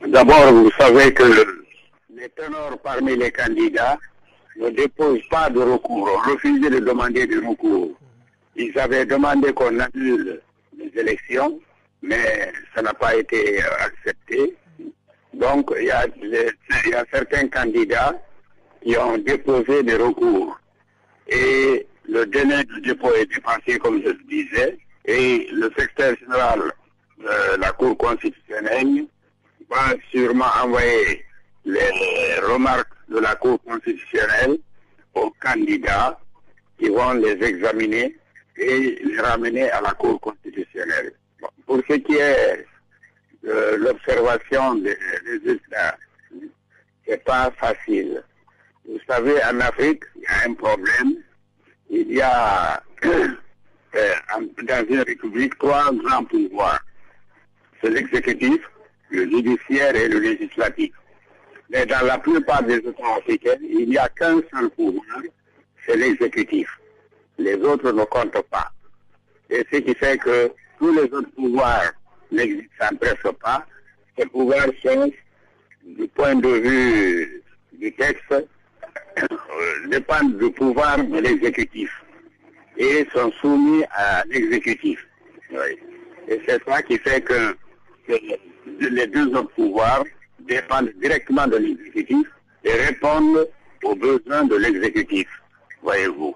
[0.04, 1.22] D'abord, vous savez que
[2.16, 3.96] les ténors parmi les candidats
[4.56, 7.92] ne déposent pas de recours, ont refusé de demander de recours.
[8.56, 10.40] Ils avaient demandé qu'on annule
[10.78, 11.60] les élections,
[12.02, 14.54] mais ça n'a pas été accepté.
[15.32, 16.06] Donc, il y, a,
[17.10, 18.14] certains candidats
[18.82, 20.58] qui ont déposé des recours.
[21.28, 26.60] Et le délai de dépôt est dépassé, comme je le disais, et le secrétaire général
[27.18, 29.06] de la Cour constitutionnelle
[29.70, 31.24] va sûrement envoyer
[31.64, 34.58] les remarques de la Cour constitutionnelle
[35.14, 36.18] aux candidats
[36.78, 38.16] qui vont les examiner
[38.56, 41.12] et les ramener à la Cour constitutionnelle.
[41.66, 42.66] pour ce qui est
[43.42, 44.96] de l'observation des
[45.26, 45.96] résultats,
[47.06, 48.22] c'est pas facile.
[48.86, 51.14] Vous savez, en Afrique, il y a un problème.
[51.90, 53.28] Il y a euh,
[54.62, 56.80] dans une république trois grands pouvoirs.
[57.80, 58.60] C'est l'exécutif,
[59.10, 60.92] le judiciaire et le législatif.
[61.72, 65.22] Mais dans la plupart des États africains, il n'y a qu'un seul pouvoir,
[65.86, 66.68] c'est l'exécutif.
[67.38, 68.70] Les autres ne comptent pas.
[69.48, 71.92] Et ce qui fait que tous les autres pouvoirs
[72.30, 73.64] n'existent presque pas.
[74.18, 74.66] Ces pouvoirs
[75.84, 81.90] du point de vue du texte, euh, dépendent du pouvoir de l'exécutif
[82.76, 85.06] et sont soumis à l'exécutif.
[86.28, 87.56] Et c'est ça qui fait que,
[88.80, 90.04] les deux autres pouvoirs
[90.48, 92.26] dépendent directement de l'exécutif
[92.64, 93.48] et répondent
[93.82, 95.28] aux besoins de l'exécutif,
[95.82, 96.34] voyez-vous.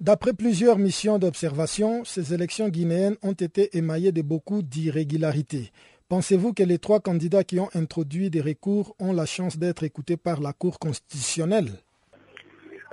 [0.00, 5.70] D'après plusieurs missions d'observation, ces élections guinéennes ont été émaillées de beaucoup d'irrégularités.
[6.08, 10.16] Pensez-vous que les trois candidats qui ont introduit des recours ont la chance d'être écoutés
[10.16, 11.70] par la Cour constitutionnelle?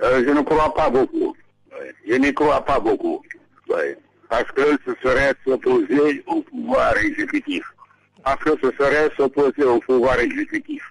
[0.02, 1.36] Euh, Je ne crois pas beaucoup.
[2.08, 3.22] Je n'y crois pas beaucoup.
[4.30, 7.62] Parce que ce serait s'opposer au pouvoir exécutif.
[8.24, 10.82] Parce que ce serait s'opposer au pouvoir exécutif.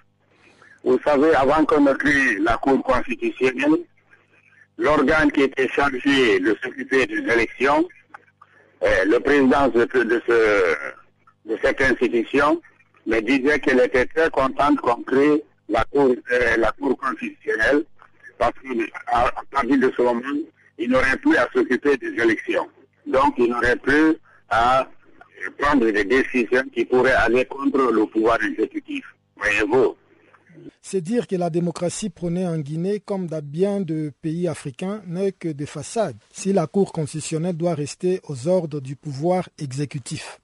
[0.84, 3.78] Vous savez, avant qu'on ne crée la Cour constitutionnelle,
[4.78, 7.88] l'organe qui était chargé de s'occuper des élections,
[8.82, 9.88] euh, le président de,
[11.62, 12.60] cette institution
[13.06, 17.84] me disait qu'elle était très contente qu'on crée la Cour, euh, la cour constitutionnelle
[18.38, 20.20] parce qu'à partir de ce moment,
[20.78, 22.66] il n'aurait plus à s'occuper des élections.
[23.06, 24.16] Donc, il n'aurait plus
[24.50, 24.88] à
[25.50, 29.04] prendre des décisions qui pourraient aller contre le pouvoir exécutif.
[29.36, 29.96] Voyez-vous
[30.80, 35.32] c'est dire que la démocratie prônée en Guinée, comme dans bien de pays africains, n'est
[35.32, 40.40] que des façades, si la Cour constitutionnelle doit rester aux ordres du pouvoir exécutif.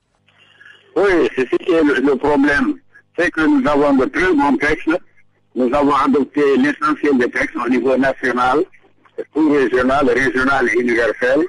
[0.97, 2.75] Oui, c'est ce qui est le, problème.
[3.17, 4.91] C'est que nous avons de très bons textes.
[5.55, 8.65] Nous avons adopté l'essentiel des textes au niveau national,
[9.35, 11.47] sous-régional, régional et universel.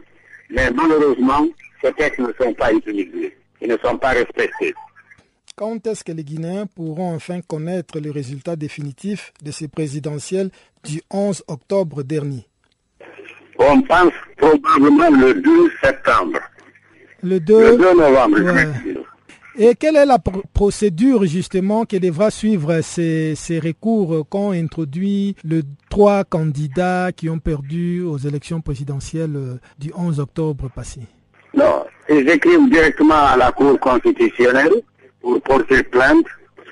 [0.50, 1.48] Mais malheureusement,
[1.82, 3.36] ces textes ne sont pas utilisés.
[3.62, 4.74] Ils ne sont pas respectés.
[5.56, 10.52] Quand est-ce que les Guinéens pourront enfin connaître le résultat définitif de ces présidentielles
[10.86, 12.48] du 11 octobre dernier?
[13.58, 16.40] On pense probablement le 2 septembre.
[17.22, 18.40] Le 2, novembre.
[19.58, 20.20] Et quelle est la
[20.54, 27.40] procédure justement qui devra suivre ces, ces recours qu'ont introduit les trois candidats qui ont
[27.40, 31.02] perdu aux élections présidentielles euh, du 11 octobre passé?
[31.54, 34.74] Non, ils écrivent directement à la Cour constitutionnelle
[35.22, 36.26] pour porter plainte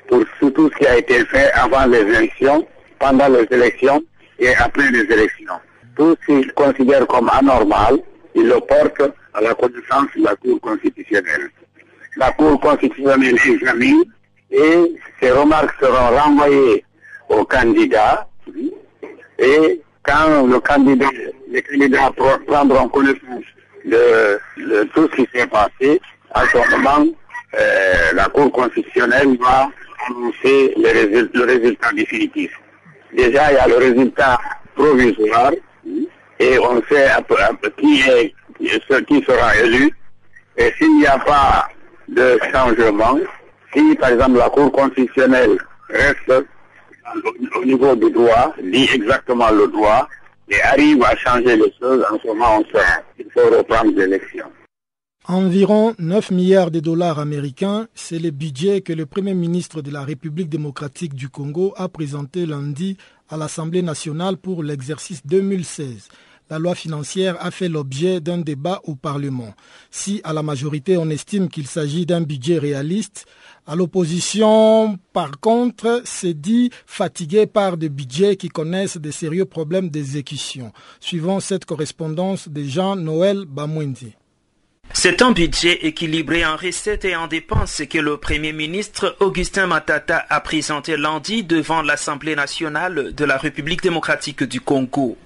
[0.08, 2.66] pour tout ce qui a été fait avant les élections,
[2.98, 4.02] pendant les élections
[4.40, 5.60] et après les élections.
[5.96, 7.98] Tout ce qu'ils considèrent comme anormal,
[8.36, 11.50] ils le portent à la connaissance de la Cour constitutionnelle.
[12.16, 14.04] La Cour constitutionnelle examine
[14.50, 16.84] et ces remarques seront renvoyées
[17.30, 18.28] aux candidats
[19.38, 21.10] et quand le candidat,
[21.50, 22.12] les candidats
[22.48, 23.44] prendront connaissance
[23.88, 26.02] de, tout ce qui s'est passé,
[26.34, 27.06] à ce moment,
[27.60, 29.70] euh, la Cour constitutionnelle va
[30.08, 32.52] annoncer le résultat définitif.
[33.14, 34.40] Déjà, il y a le résultat
[34.76, 35.52] provisoire
[36.40, 37.08] et on sait
[37.78, 38.34] qui, est,
[39.06, 39.92] qui sera élu.
[40.58, 41.68] Et s'il n'y a pas
[42.10, 43.18] de changement,
[43.74, 45.58] si par exemple la Cour constitutionnelle
[45.90, 46.46] reste
[47.56, 50.08] au niveau du droit, dit exactement le droit,
[50.50, 52.86] et arrive à changer les choses, en ce moment on sait
[53.16, 54.46] qu'il faut reprendre l'élection.
[55.30, 60.04] Environ 9 milliards de dollars américains, c'est le budget que le Premier ministre de la
[60.04, 62.96] République démocratique du Congo a présenté lundi
[63.28, 66.08] à l'Assemblée nationale pour l'exercice 2016.
[66.50, 69.54] La loi financière a fait l'objet d'un débat au Parlement.
[69.92, 73.26] Si à la majorité on estime qu'il s'agit d'un budget réaliste,
[73.66, 79.90] à l'opposition, par contre, s'est dit fatigué par des budgets qui connaissent de sérieux problèmes
[79.90, 80.72] d'exécution.
[81.02, 84.14] Suivant cette correspondance de Jean-Noël Bamwendi.
[84.94, 90.26] C'est un budget équilibré en recettes et en dépenses que le Premier ministre Augustin Matata
[90.30, 95.18] a présenté lundi devant l'Assemblée nationale de la République démocratique du Congo.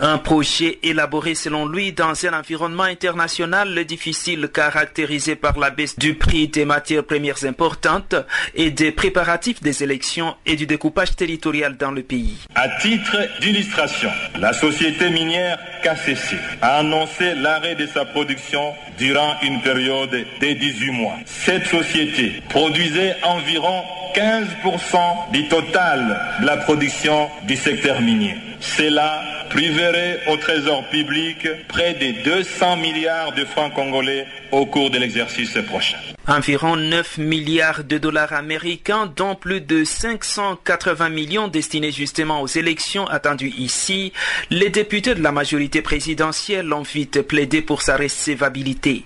[0.00, 6.14] Un projet élaboré selon lui dans un environnement international difficile caractérisé par la baisse du
[6.14, 8.14] prix des matières premières importantes
[8.54, 12.36] et des préparatifs des élections et du découpage territorial dans le pays.
[12.54, 19.60] À titre d'illustration, la société minière KCC a annoncé l'arrêt de sa production durant une
[19.62, 21.14] période de 18 mois.
[21.26, 23.82] Cette société produisait environ
[24.14, 28.34] 15% du total de la production du secteur minier.
[28.60, 29.22] Cela
[29.56, 35.56] priverait au trésor public près de 200 milliards de francs congolais au cours de l'exercice
[35.66, 35.96] prochain.
[36.28, 43.06] Environ 9 milliards de dollars américains, dont plus de 580 millions destinés justement aux élections
[43.06, 44.12] attendues ici,
[44.50, 49.04] les députés de la majorité présidentielle ont vite plaidé pour sa recevabilité.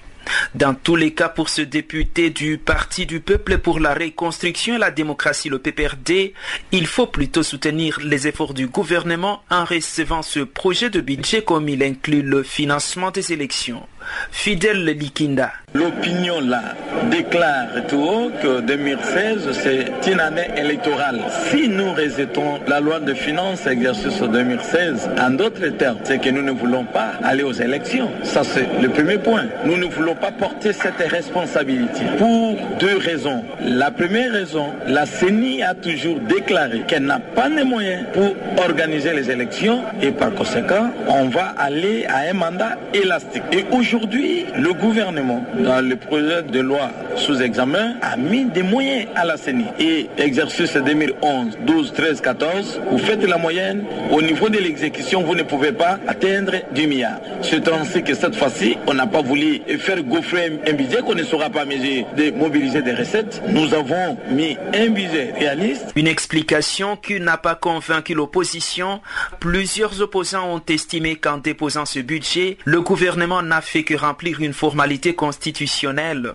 [0.54, 4.78] Dans tous les cas, pour ce député du Parti du peuple pour la reconstruction et
[4.78, 6.34] la démocratie, le PPRD,
[6.72, 11.68] il faut plutôt soutenir les efforts du gouvernement en recevant ce projet de budget comme
[11.68, 13.86] il inclut le financement des élections.
[14.30, 15.50] Fidèle Likinda.
[15.72, 16.62] L'opinion là
[17.10, 21.20] déclare tout haut que 2016 c'est une année électorale.
[21.48, 26.42] Si nous rejetons la loi de finances exercice 2016, en d'autres termes, c'est que nous
[26.42, 28.10] ne voulons pas aller aux élections.
[28.24, 29.44] Ça c'est le premier point.
[29.64, 33.44] Nous ne voulons pas porter cette responsabilité pour deux raisons.
[33.60, 38.34] La première raison, la CENI a toujours déclaré qu'elle n'a pas les moyens pour
[38.64, 43.44] organiser les élections et par conséquent, on va aller à un mandat élastique.
[43.52, 49.06] Et Aujourd'hui, le gouvernement, dans le projet de loi sous examen, a mis des moyens
[49.14, 49.66] à la CENI.
[49.78, 53.84] Et exercice 2011, 12, 13, 14, vous faites la moyenne.
[54.10, 57.20] Au niveau de l'exécution, vous ne pouvez pas atteindre 10 milliards.
[57.42, 61.24] C'est ainsi que cette fois-ci, on n'a pas voulu faire gaufrer un budget qu'on ne
[61.24, 63.42] saura pas mesurer de mobiliser des recettes.
[63.48, 65.92] Nous avons mis un budget réaliste.
[65.96, 69.00] Une explication qui n'a pas convaincu l'opposition.
[69.40, 74.52] Plusieurs opposants ont estimé qu'en déposant ce budget, le gouvernement n'a fait que remplir une
[74.52, 76.34] formalité constitutionnelle.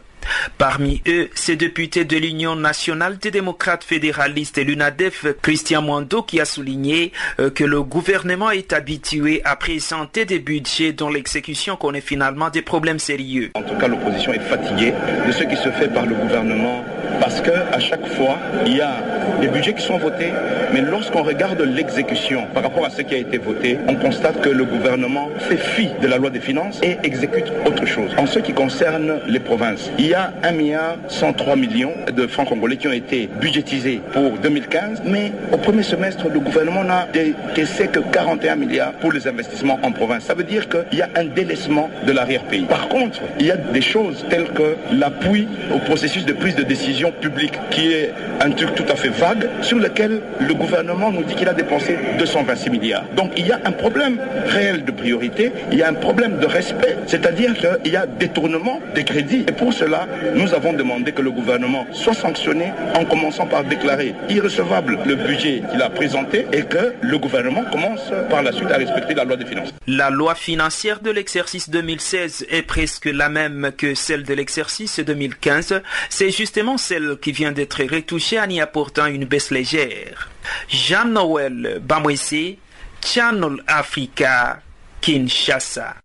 [0.57, 6.41] Parmi eux, ces députés de l'Union nationale des démocrates fédéralistes et l'UNADEF, Christian Mwando, qui
[6.41, 12.01] a souligné euh, que le gouvernement est habitué à présenter des budgets dont l'exécution connaît
[12.01, 13.51] finalement des problèmes sérieux.
[13.53, 14.93] En tout cas, l'opposition est fatiguée
[15.25, 16.83] de ce qui se fait par le gouvernement
[17.19, 18.95] parce qu'à chaque fois, il y a
[19.41, 20.31] des budgets qui sont votés,
[20.73, 24.49] mais lorsqu'on regarde l'exécution par rapport à ce qui a été voté, on constate que
[24.49, 28.11] le gouvernement fait fi de la loi des finances et exécute autre chose.
[28.17, 32.47] En ce qui concerne les provinces, il y a 1 milliard 103 millions de francs
[32.47, 37.87] congolais qui ont été budgétisés pour 2015, mais au premier semestre, le gouvernement n'a décaissé
[37.87, 40.23] que 41 milliards pour les investissements en province.
[40.23, 42.65] Ça veut dire qu'il y a un délaissement de l'arrière-pays.
[42.65, 46.63] Par contre, il y a des choses telles que l'appui au processus de prise de
[46.63, 51.23] décision publique, qui est un truc tout à fait vague, sur lequel le gouvernement nous
[51.23, 53.05] dit qu'il a dépensé 226 milliards.
[53.15, 56.45] Donc il y a un problème réel de priorité, il y a un problème de
[56.45, 59.45] respect, c'est-à-dire qu'il y a détournement des crédits.
[59.47, 64.15] Et pour cela, nous avons demandé que le gouvernement soit sanctionné en commençant par déclarer
[64.29, 68.77] irrecevable le budget qu'il a présenté et que le gouvernement commence par la suite à
[68.77, 69.73] respecter la loi des finances.
[69.87, 75.81] La loi financière de l'exercice 2016 est presque la même que celle de l'exercice 2015.
[76.09, 76.77] C'est justement
[77.21, 80.29] qui vient d'être retouchée en y apportant une baisse légère.
[80.69, 82.57] Jean-Noël Bamwesi,
[83.03, 84.61] Channel Africa,
[85.01, 85.95] Kinshasa.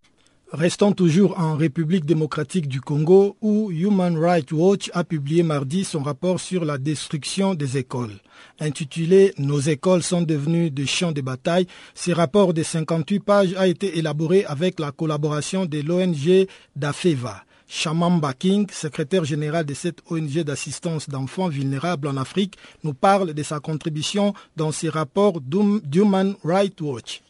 [0.53, 6.03] Restons toujours en République démocratique du Congo où Human Rights Watch a publié mardi son
[6.03, 8.19] rapport sur la destruction des écoles.
[8.59, 13.69] Intitulé Nos écoles sont devenues des champs de bataille, ce rapport de 58 pages a
[13.69, 17.45] été élaboré avec la collaboration de l'ONG DAFEVA.
[17.73, 23.43] Shamamba King, secrétaire général de cette ONG d'assistance d'enfants vulnérables en Afrique, nous parle de
[23.45, 27.23] sa contribution dans ce rapport d'Human Rights Watch.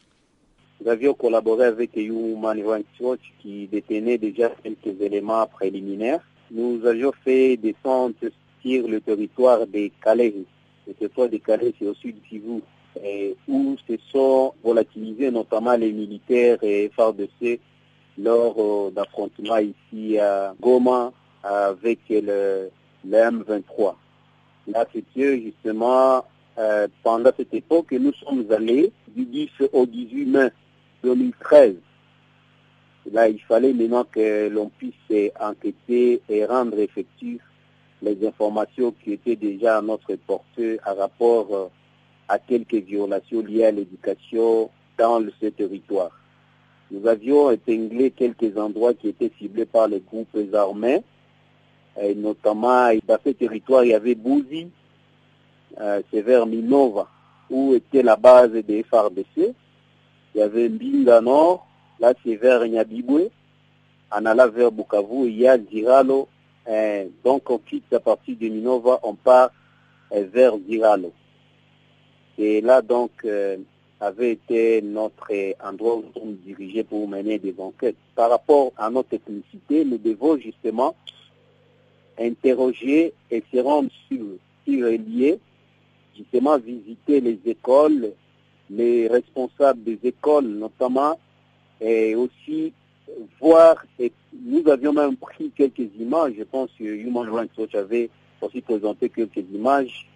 [0.81, 6.27] Nous avions collaboré avec Human Rights Watch qui détenait déjà quelques éléments préliminaires.
[6.51, 8.33] Nous avions fait des centres
[8.63, 10.35] sur le territoire des Calais.
[10.87, 12.63] Le territoire des Calais, c'est au sud du Kivu,
[13.47, 17.61] où se sont volatilisés notamment les militaires et FARDC
[18.23, 21.13] lors d'affrontements ici à Goma
[21.43, 22.71] avec le,
[23.05, 23.95] le M23.
[24.69, 26.25] Là, c'était justement
[26.59, 30.49] euh, pendant cette époque que nous sommes allés du 10 au 18 mai
[31.03, 31.75] 2013.
[33.13, 34.95] Là, il fallait maintenant que l'on puisse
[35.41, 37.41] enquêter et rendre effectif
[38.03, 41.71] les informations qui étaient déjà à notre portée à rapport
[42.29, 46.11] à quelques violations liées à l'éducation dans ce territoire.
[46.91, 51.03] Nous avions épinglé quelques endroits qui étaient ciblés par les groupes armés,
[52.01, 54.69] et notamment dans ce territoire, il y avait Bouzi,
[55.81, 57.09] euh, c'est vers Minova,
[57.49, 59.55] où était la base des FRDC.
[60.35, 61.67] Il y avait Mbinga Nord,
[61.99, 63.31] là c'est vers Nyabibwe,
[64.11, 66.29] en allant vers Bukavu, il y a Ziralo,
[66.69, 69.51] euh, donc on quitte à partir de Minova, on part
[70.13, 71.13] euh, vers Ziralo.
[72.39, 73.57] Et là donc euh,
[74.01, 75.31] avait été notre
[75.63, 77.97] endroit où nous dirigeait pour mener des enquêtes.
[78.15, 80.97] Par rapport à notre technicité, nous devons justement
[82.19, 84.25] interroger et se rendre sur,
[84.67, 85.39] sur lié,
[86.17, 88.13] justement visiter les écoles,
[88.71, 91.19] les responsables des écoles notamment,
[91.81, 92.73] et aussi
[93.41, 98.09] voir, et nous avions même pris quelques images, je pense que Human Rights Watch avait
[98.41, 100.07] aussi présenté quelques images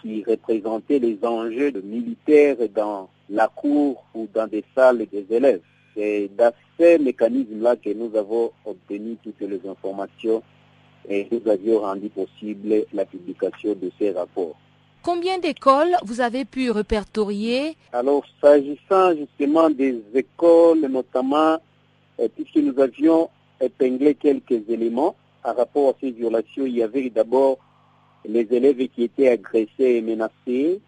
[0.00, 5.60] qui représentaient les enjeux de militaires dans la cour ou dans des salles des élèves.
[5.94, 10.42] C'est dans ces mécanismes-là que nous avons obtenu toutes les informations
[11.08, 14.56] et nous avions rendu possible la publication de ces rapports.
[15.02, 17.76] Combien d'écoles vous avez pu répertorier?
[17.92, 21.56] Alors, s'agissant justement des écoles, notamment,
[22.20, 23.30] euh, puisque nous avions
[23.60, 27.58] épinglé quelques éléments par rapport à ces violations, il y avait d'abord
[28.24, 30.80] les élèves qui étaient agressés et menacés,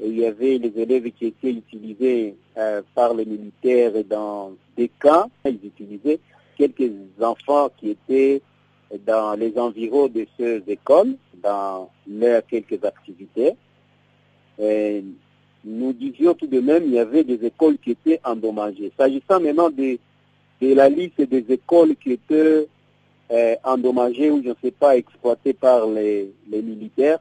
[0.00, 5.26] il y avait les élèves qui étaient utilisés euh, par les militaires dans des cas.
[5.44, 6.18] Ils utilisaient
[6.56, 6.90] quelques
[7.20, 8.42] enfants qui étaient
[9.06, 13.54] dans les environs de ces écoles, dans leurs quelques activités.
[15.66, 18.92] Nous disions tout de même il y avait des écoles qui étaient endommagées.
[18.98, 19.98] S'agissant maintenant de
[20.60, 22.68] la liste des écoles qui étaient
[23.30, 27.18] euh, endommagées ou je ne sais pas exploitées par les, les militaires,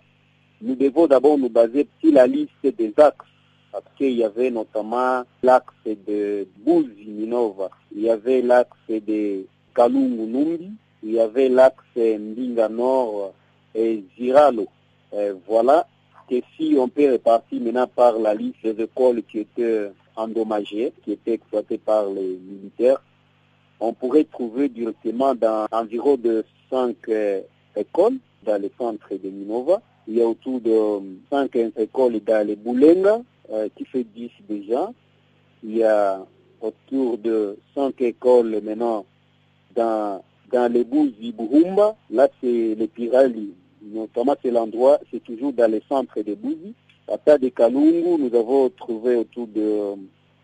[0.61, 3.25] nous devons d'abord nous baser sur la liste des axes
[3.71, 9.45] parce qu'il y avait notamment l'axe de Bouzi-Minova, il y avait l'axe de
[9.75, 10.71] Kalungu-Numbi,
[11.03, 13.33] il y avait l'axe Mbinga Nord
[13.73, 14.67] et Ziralo.
[15.13, 15.87] Euh, voilà
[16.29, 21.13] que si on peut répartir maintenant par la liste des écoles qui étaient endommagées, qui
[21.13, 23.01] étaient exploitées par les militaires,
[23.83, 27.41] on pourrait trouver directement dans environ de cinq euh,
[27.75, 28.15] écoles
[28.45, 29.81] dans le centre de Minova.
[30.07, 33.19] Il y a autour de cinq écoles dans les Boulenga,
[33.51, 34.89] euh, qui fait 10 déjà.
[35.65, 36.25] Il y a
[36.61, 39.05] autour de cinq écoles maintenant
[39.75, 40.23] dans
[40.53, 45.81] dans les Bouzi Buhumba, là c'est les Pirali, notamment c'est l'endroit, c'est toujours dans le
[45.89, 46.73] centre des Bouzi.
[47.11, 49.95] À tas de Kalungu, nous avons trouvé autour de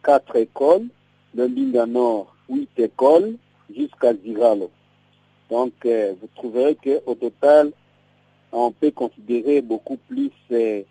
[0.04, 0.88] quatre écoles,
[1.36, 3.36] le Linga Nord, huit écoles,
[3.76, 4.70] jusqu'à Ziralo.
[5.50, 7.72] Donc euh, vous trouverez qu'au total,
[8.52, 10.82] on peut considérer beaucoup plus euh,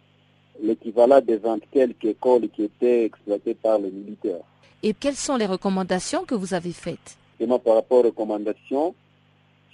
[0.63, 4.43] l'équivalent des 20 quelques écoles qui étaient exploitées par les militaires.
[4.83, 7.17] Et quelles sont les recommandations que vous avez faites?
[7.39, 8.95] Par rapport aux recommandations,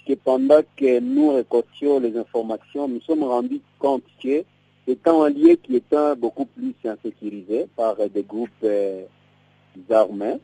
[0.07, 4.43] que pendant que nous récoltions les informations, nous sommes rendus compte que
[4.87, 9.03] étant un lieu qui était beaucoup plus insécurisé par des groupes euh,
[9.89, 10.37] armés,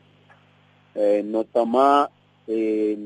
[0.96, 2.06] notamment
[2.48, 2.96] euh,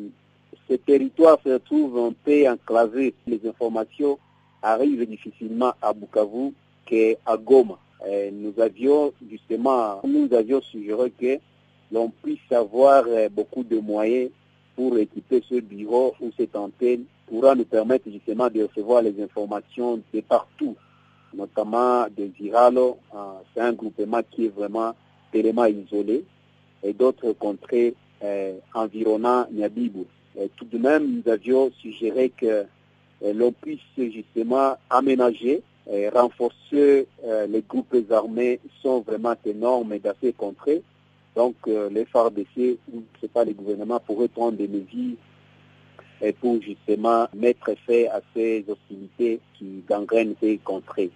[0.68, 3.14] ce territoire se trouve un peu enclavé.
[3.26, 4.18] Les informations
[4.62, 6.52] arrivent difficilement à Bukavu
[6.86, 7.78] qu'à Goma.
[8.06, 11.38] Euh, nous avions justement, nous avions suggéré que
[11.92, 14.30] l'on puisse avoir beaucoup de moyens
[14.74, 20.00] pour équiper ce bureau ou cette antenne pourra nous permettre justement de recevoir les informations
[20.12, 20.76] de partout,
[21.32, 22.98] notamment de Ziralo.
[23.54, 24.94] C'est un groupement qui est vraiment
[25.32, 26.24] tellement isolé
[26.82, 30.04] et d'autres contrées euh, environnant Niabibu.
[30.40, 32.46] Et tout de même, nous avions suggéré que
[33.22, 40.14] euh, l'on puisse justement aménager et renforcer euh, les groupes armés sont vraiment énormes dans
[40.20, 40.82] ces contrées
[41.36, 45.16] donc, les FARDC ou c'est pas les gouvernements pourraient prendre des mesures
[46.40, 51.10] pour justement mettre fin à ces hostilités qui gangrènent ces contrées.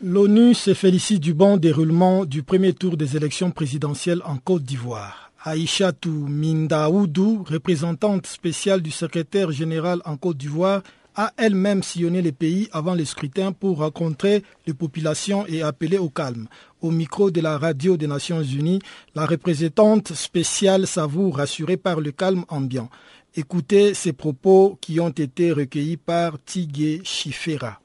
[0.00, 5.32] L'ONU se félicite du bon déroulement du premier tour des élections présidentielles en Côte d'Ivoire.
[5.42, 10.82] Aïchatou Mindaoudou, représentante spéciale du secrétaire général en Côte d'Ivoire,
[11.16, 16.10] a elle-même sillonné les pays avant le scrutin pour rencontrer les populations et appeler au
[16.10, 16.46] calme.
[16.80, 18.78] Au micro de la radio des Nations Unies,
[19.16, 22.88] la représentante spéciale s'avoue rassurée par le calme ambiant.
[23.34, 27.80] Écoutez ces propos qui ont été recueillis par Tigé Chifera.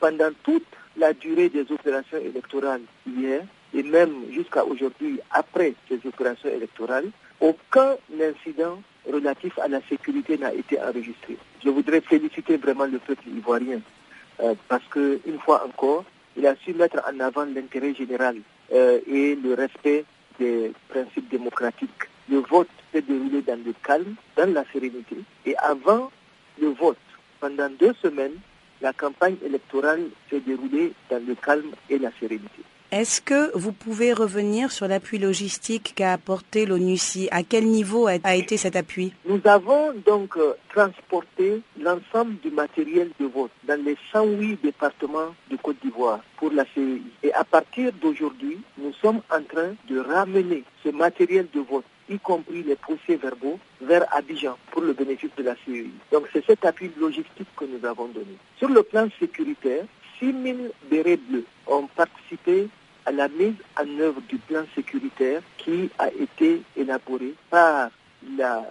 [0.00, 0.62] Pendant toute
[0.96, 3.42] la durée des opérations électorales hier
[3.74, 8.80] et même jusqu'à aujourd'hui après ces opérations électorales, aucun incident
[9.10, 11.36] relatif à la sécurité n'a été enregistré.
[11.62, 13.80] Je voudrais féliciter vraiment le peuple ivoirien
[14.40, 16.04] euh, parce qu'une fois encore,
[16.36, 18.36] il a su mettre en avant l'intérêt général
[18.72, 20.04] euh, et le respect
[20.38, 21.90] des principes démocratiques.
[22.28, 25.16] Le vote s'est déroulé dans le calme, dans la sérénité.
[25.46, 26.10] Et avant
[26.60, 26.96] le vote,
[27.40, 28.36] pendant deux semaines,
[28.84, 32.62] la campagne électorale s'est déroulée dans le calme et la sérénité.
[32.92, 38.34] Est-ce que vous pouvez revenir sur l'appui logistique qu'a apporté l'ONUCI À quel niveau a
[38.36, 39.14] été cet appui?
[39.26, 45.56] Nous avons donc euh, transporté l'ensemble du matériel de vote dans les 108 départements de
[45.56, 47.00] Côte d'Ivoire pour la CEI.
[47.22, 52.18] Et à partir d'aujourd'hui, nous sommes en train de ramener ce matériel de vote y
[52.18, 55.90] compris les procès verbaux, vers Abidjan pour le bénéfice de la CEI.
[56.12, 58.36] Donc c'est cet appui logistique que nous avons donné.
[58.58, 59.84] Sur le plan sécuritaire,
[60.18, 60.58] 6 000
[60.90, 62.68] bérets bleus ont participé
[63.06, 67.90] à la mise en œuvre du plan sécuritaire qui a été élaboré par
[68.36, 68.62] la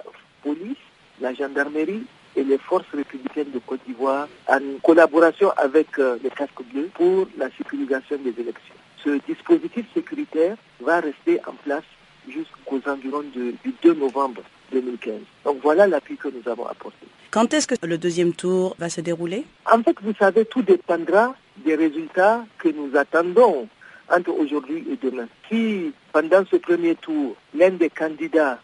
[0.41, 0.77] police,
[1.21, 2.03] la gendarmerie
[2.35, 7.27] et les forces républicaines de Côte d'Ivoire en collaboration avec euh, les casques bleus pour
[7.37, 8.73] la sécurisation des élections.
[9.03, 11.83] Ce dispositif sécuritaire va rester en place
[12.29, 15.13] jusqu'aux environs du 2 novembre 2015.
[15.45, 17.05] Donc voilà l'appui que nous avons apporté.
[17.31, 19.45] Quand est-ce que le deuxième tour va se dérouler?
[19.71, 23.67] En fait, vous savez, tout dépendra des résultats que nous attendons
[24.09, 25.27] entre aujourd'hui et demain.
[25.49, 28.59] Si pendant ce premier tour, l'un des candidats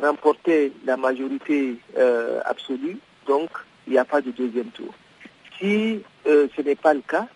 [0.00, 3.50] remportait la majorité euh, absolue, donc
[3.86, 4.92] il n'y a pas de deuxième tour.
[5.58, 7.26] Si euh, ce n'est pas le cas,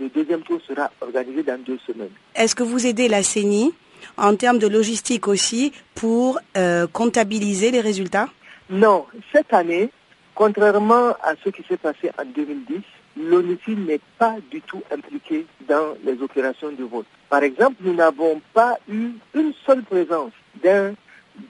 [0.00, 2.10] le deuxième tour sera organisé dans deux semaines.
[2.34, 3.72] Est-ce que vous aidez la CENI?
[4.16, 8.28] En termes de logistique aussi pour euh, comptabiliser les résultats?
[8.70, 9.90] Non, cette année,
[10.34, 12.82] contrairement à ce qui s'est passé en 2010,
[13.16, 17.06] l'ONUCI n'est pas du tout impliqué dans les opérations de vote.
[17.28, 20.32] Par exemple, nous n'avons pas eu une seule présence
[20.62, 20.94] d'un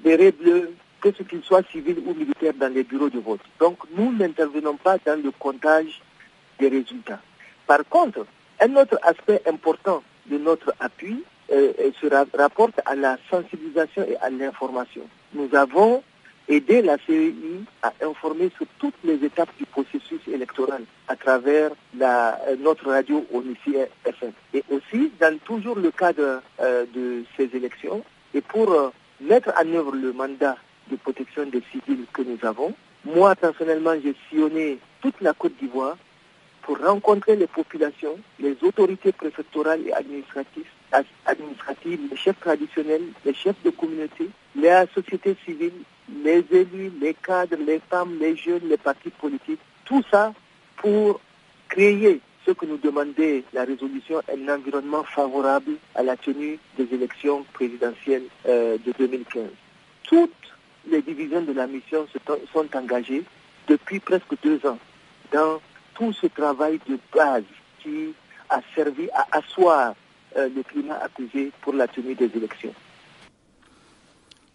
[0.03, 3.41] béret bleu, que ce qu'il soit civil ou militaire, dans les bureaux de vote.
[3.61, 6.01] Donc, nous n'intervenons pas dans le comptage
[6.59, 7.21] des résultats.
[7.67, 8.27] Par contre,
[8.61, 15.03] un autre aspect important de notre appui se rapporte à la sensibilisation et à l'information.
[15.35, 16.03] Nous avons
[16.49, 17.35] aidé la CEI
[17.83, 21.71] à informer sur toutes les étapes du processus électoral à travers
[22.01, 24.33] euh, notre radio Onici FM.
[24.55, 28.03] Et aussi, dans toujours le cadre euh, de ces élections,
[28.35, 30.57] et pour mettre en œuvre le mandat
[30.91, 32.75] de protection des civils que nous avons,
[33.05, 35.97] moi personnellement, j'ai sillonné toute la Côte d'Ivoire
[36.63, 40.67] pour rencontrer les populations, les autorités préfectorales et administratives,
[41.26, 45.82] administratives, les chefs traditionnels, les chefs de communauté, les sociétés civiles,
[46.24, 50.32] les élus, les cadres, les femmes, les jeunes, les partis politiques, tout ça
[50.76, 51.20] pour
[51.68, 57.45] créer ce que nous demandait la résolution, un environnement favorable à la tenue des élections
[57.53, 59.49] présidentielles euh, de 2015.
[60.05, 60.32] Toutes
[60.91, 62.07] les divisions de la mission
[62.53, 63.22] sont engagées
[63.66, 64.78] depuis presque deux ans
[65.30, 65.61] dans
[65.95, 67.45] tout ce travail de base
[67.80, 68.14] qui
[68.49, 69.95] a servi à asseoir
[70.37, 72.72] le climat accusé pour la tenue des élections.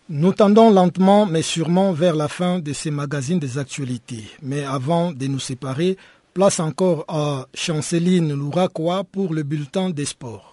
[0.10, 4.26] Nous tendons lentement mais sûrement vers la fin de ces magazines des actualités.
[4.42, 5.98] Mais avant de nous séparer,
[6.34, 10.53] place encore à Chanceline Louraquois pour le bulletin des sports.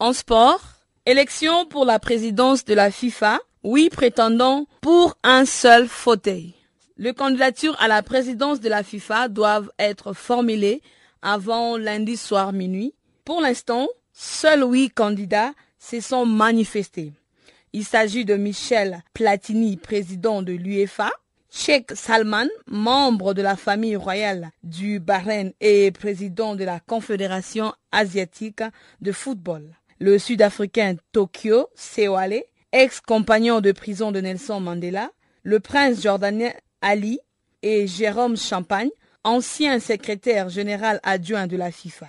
[0.00, 0.60] En sport,
[1.06, 6.54] élection pour la présidence de la FIFA, huit prétendants pour un seul fauteuil.
[6.98, 10.82] Les candidatures à la présidence de la FIFA doivent être formulées
[11.20, 12.94] avant lundi soir minuit.
[13.24, 17.12] Pour l'instant, seuls huit candidats se sont manifestés.
[17.72, 21.10] Il s'agit de Michel Platini, président de l'UEFA,
[21.50, 28.62] Sheikh Salman, membre de la famille royale du Bahreïn et président de la Confédération asiatique
[29.00, 35.10] de football le Sud-Africain Tokyo Sewale, ex-compagnon de prison de Nelson Mandela,
[35.42, 37.18] le prince jordanien Ali
[37.62, 38.90] et Jérôme Champagne,
[39.24, 42.08] ancien secrétaire général adjoint de la FIFA.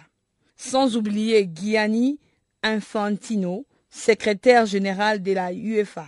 [0.55, 2.19] Sans oublier Gianni
[2.63, 6.05] Infantino, secrétaire général de la UEFA.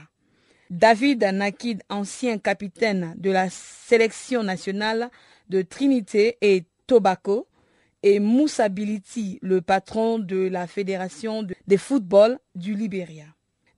[0.69, 5.09] David Nakid, ancien capitaine de la sélection nationale
[5.49, 7.47] de Trinité et Tobago,
[8.03, 13.25] et Moussa Biliti, le patron de la Fédération de, football du Libéria.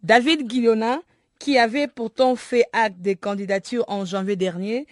[0.02, 1.02] David Guillona,
[1.40, 4.88] qui avait pourtant fait acte de candidature en janvier dernier,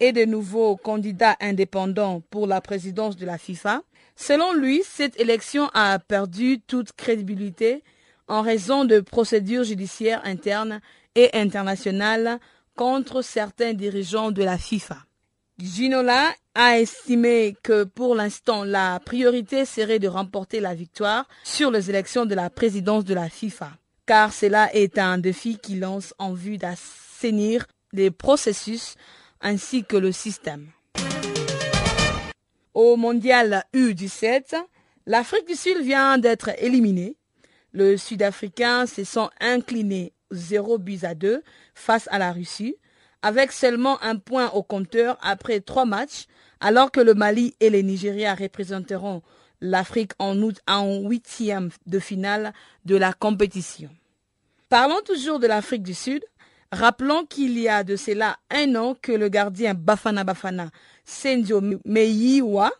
[0.00, 3.82] est de nouveau candidat indépendant pour la présidence de la FIFA.
[4.16, 7.82] Selon lui, cette élection a perdu toute crédibilité
[8.28, 10.80] en raison de procédures judiciaires internes
[11.14, 12.38] et internationales
[12.76, 14.96] contre certains dirigeants de la FIFA.
[15.58, 21.90] Ginola a estimé que pour l'instant, la priorité serait de remporter la victoire sur les
[21.90, 23.70] élections de la présidence de la FIFA.
[24.06, 28.96] car cela est un défi qui lance en vue d'assainir les processus
[29.40, 30.68] ainsi que le système.
[32.74, 34.56] Au mondial U17,
[35.06, 37.16] l'Afrique du Sud vient d'être éliminée.
[37.72, 41.42] Le Sud-Africain se sont inclinés 0 buts à 2
[41.74, 42.76] face à la Russie,
[43.24, 46.26] avec seulement un point au compteur après trois matchs,
[46.60, 49.22] alors que le Mali et le Nigeria représenteront
[49.62, 52.52] l'Afrique en août en huitième de finale
[52.84, 53.88] de la compétition.
[54.68, 56.22] Parlons toujours de l'Afrique du Sud.
[56.70, 60.68] Rappelons qu'il y a de cela un an que le gardien Bafana Bafana,
[61.06, 62.70] Senjo Meiwa,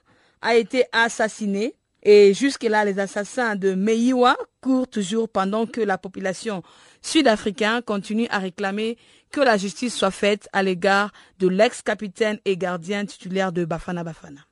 [0.43, 1.75] a été assassiné.
[2.03, 6.63] Et jusque-là, les assassins de Meiwa courent toujours pendant que la population
[7.01, 8.99] sud-africaine continue à réclamer
[9.35, 11.11] que la justice soit faite à l'égard
[11.41, 14.43] de l'ex-capitaine et gardien titulaire de Bafana Bafana.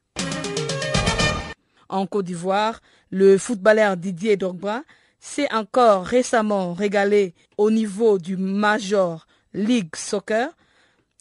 [1.88, 2.80] En Côte d'Ivoire,
[3.10, 4.82] le footballeur Didier Drogba
[5.20, 10.48] s'est encore récemment régalé au niveau du Major League Soccer.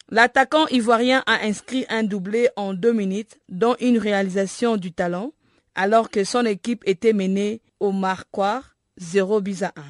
[0.10, 5.34] L'attaquant ivoirien a inscrit un doublé en deux minutes, dont une réalisation du talent,
[5.76, 9.84] alors que son équipe était menée au marquoir 0 buts à 1.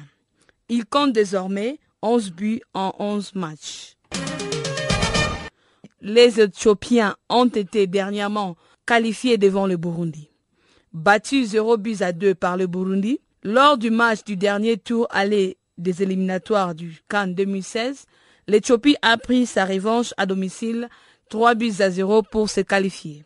[0.68, 3.94] Il compte désormais 11 buts en 11 matchs.
[6.00, 10.28] Les Éthiopiens ont été dernièrement qualifiés devant le Burundi.
[10.92, 15.56] Battus 0 buts à 2 par le Burundi, lors du match du dernier tour aller
[15.78, 18.04] des éliminatoires du Cannes 2016,
[18.48, 20.88] l'Éthiopie a pris sa revanche à domicile
[21.30, 23.24] 3 buts à 0 pour se qualifier.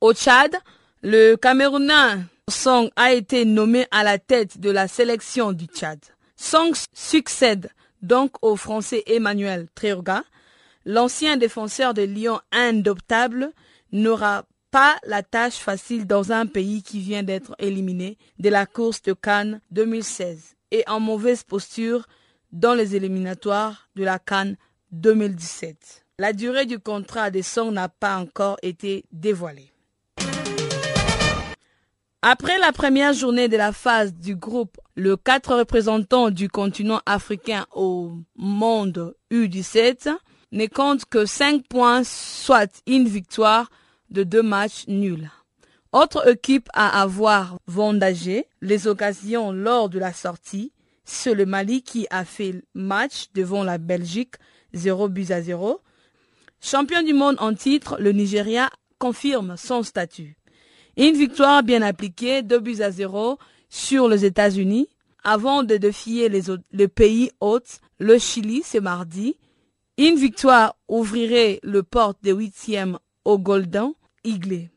[0.00, 0.54] Au Tchad,
[1.02, 5.98] le Camerounais Song a été nommé à la tête de la sélection du Tchad.
[6.38, 7.68] Song succède
[8.00, 10.22] donc au Français Emmanuel Treorga.
[10.84, 13.52] L'ancien défenseur de Lyon indoptable
[13.92, 19.02] n'aura pas la tâche facile dans un pays qui vient d'être éliminé de la course
[19.02, 22.06] de Cannes 2016 et en mauvaise posture
[22.52, 24.56] dans les éliminatoires de la Cannes
[24.92, 26.06] 2017.
[26.20, 29.72] La durée du contrat de Song n'a pas encore été dévoilée.
[32.22, 37.64] Après la première journée de la phase du groupe, le quatre représentants du continent africain
[37.72, 40.10] au monde U17
[40.50, 43.70] ne comptent que 5 points, soit une victoire
[44.10, 45.30] de deux matchs nuls.
[45.92, 50.72] Autre équipe à avoir vendagé les occasions lors de la sortie,
[51.04, 54.34] c'est le Mali qui a fait match devant la Belgique
[54.74, 55.80] 0 buts à 0.
[56.60, 60.37] Champion du monde en titre, le Nigeria confirme son statut.
[60.98, 63.38] Une victoire bien appliquée, 2 buts à 0
[63.68, 64.88] sur les États-Unis,
[65.22, 69.36] avant de défier les pays hôtes, le Chili ce mardi.
[69.96, 73.92] Une victoire ouvrirait le porte des huitièmes au Golden
[74.24, 74.70] Eagle.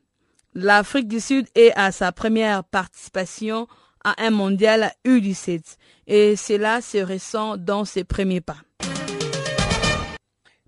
[0.54, 3.68] L'Afrique du Sud est à sa première participation
[4.04, 8.58] à un mondial U17 et cela se ressent dans ses premiers pas.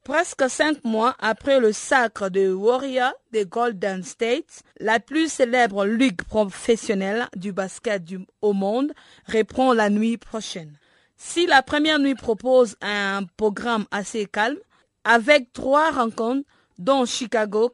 [0.04, 6.22] Presque cinq mois après le sacre de Warrior des Golden State, la plus célèbre ligue
[6.24, 8.04] professionnelle du basket
[8.42, 8.92] au monde
[9.32, 10.78] reprend la nuit prochaine.
[11.16, 14.58] Si la première nuit propose un programme assez calme,
[15.06, 17.74] avec trois rencontres, dont Chicago,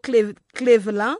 [0.53, 1.17] Cleveland,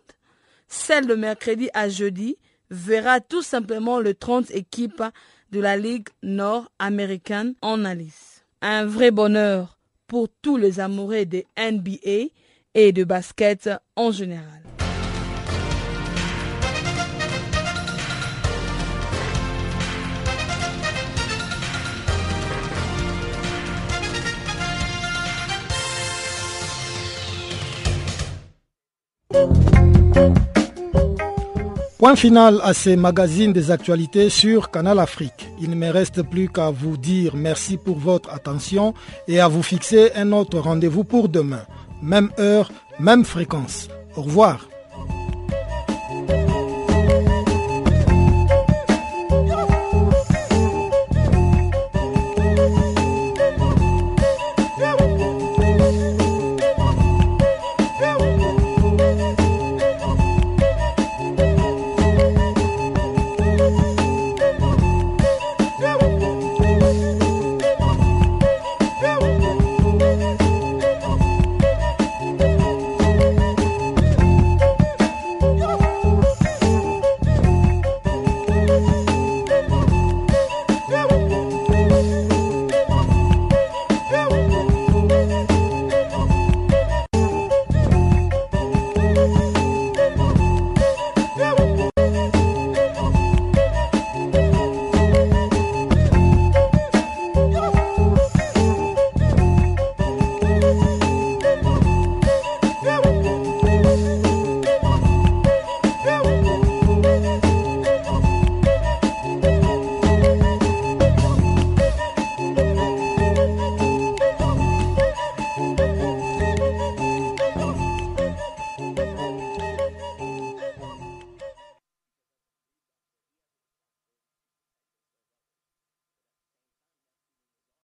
[0.68, 2.38] celle de mercredi à jeudi,
[2.70, 5.03] verra tout simplement le 30 équipes
[5.51, 8.45] de la Ligue nord-américaine en Alice.
[8.62, 9.78] Un vrai bonheur
[10.10, 12.32] pour tous les amoureux de NBA
[12.74, 14.60] et de basket en général.
[31.99, 35.49] Point final à ces magazines des actualités sur Canal Afrique.
[35.59, 38.93] Il ne me reste plus qu'à vous dire merci pour votre attention
[39.27, 41.65] et à vous fixer un autre rendez-vous pour demain.
[42.01, 42.71] Même heure,
[43.01, 43.89] même fréquence.
[44.15, 44.68] Au revoir.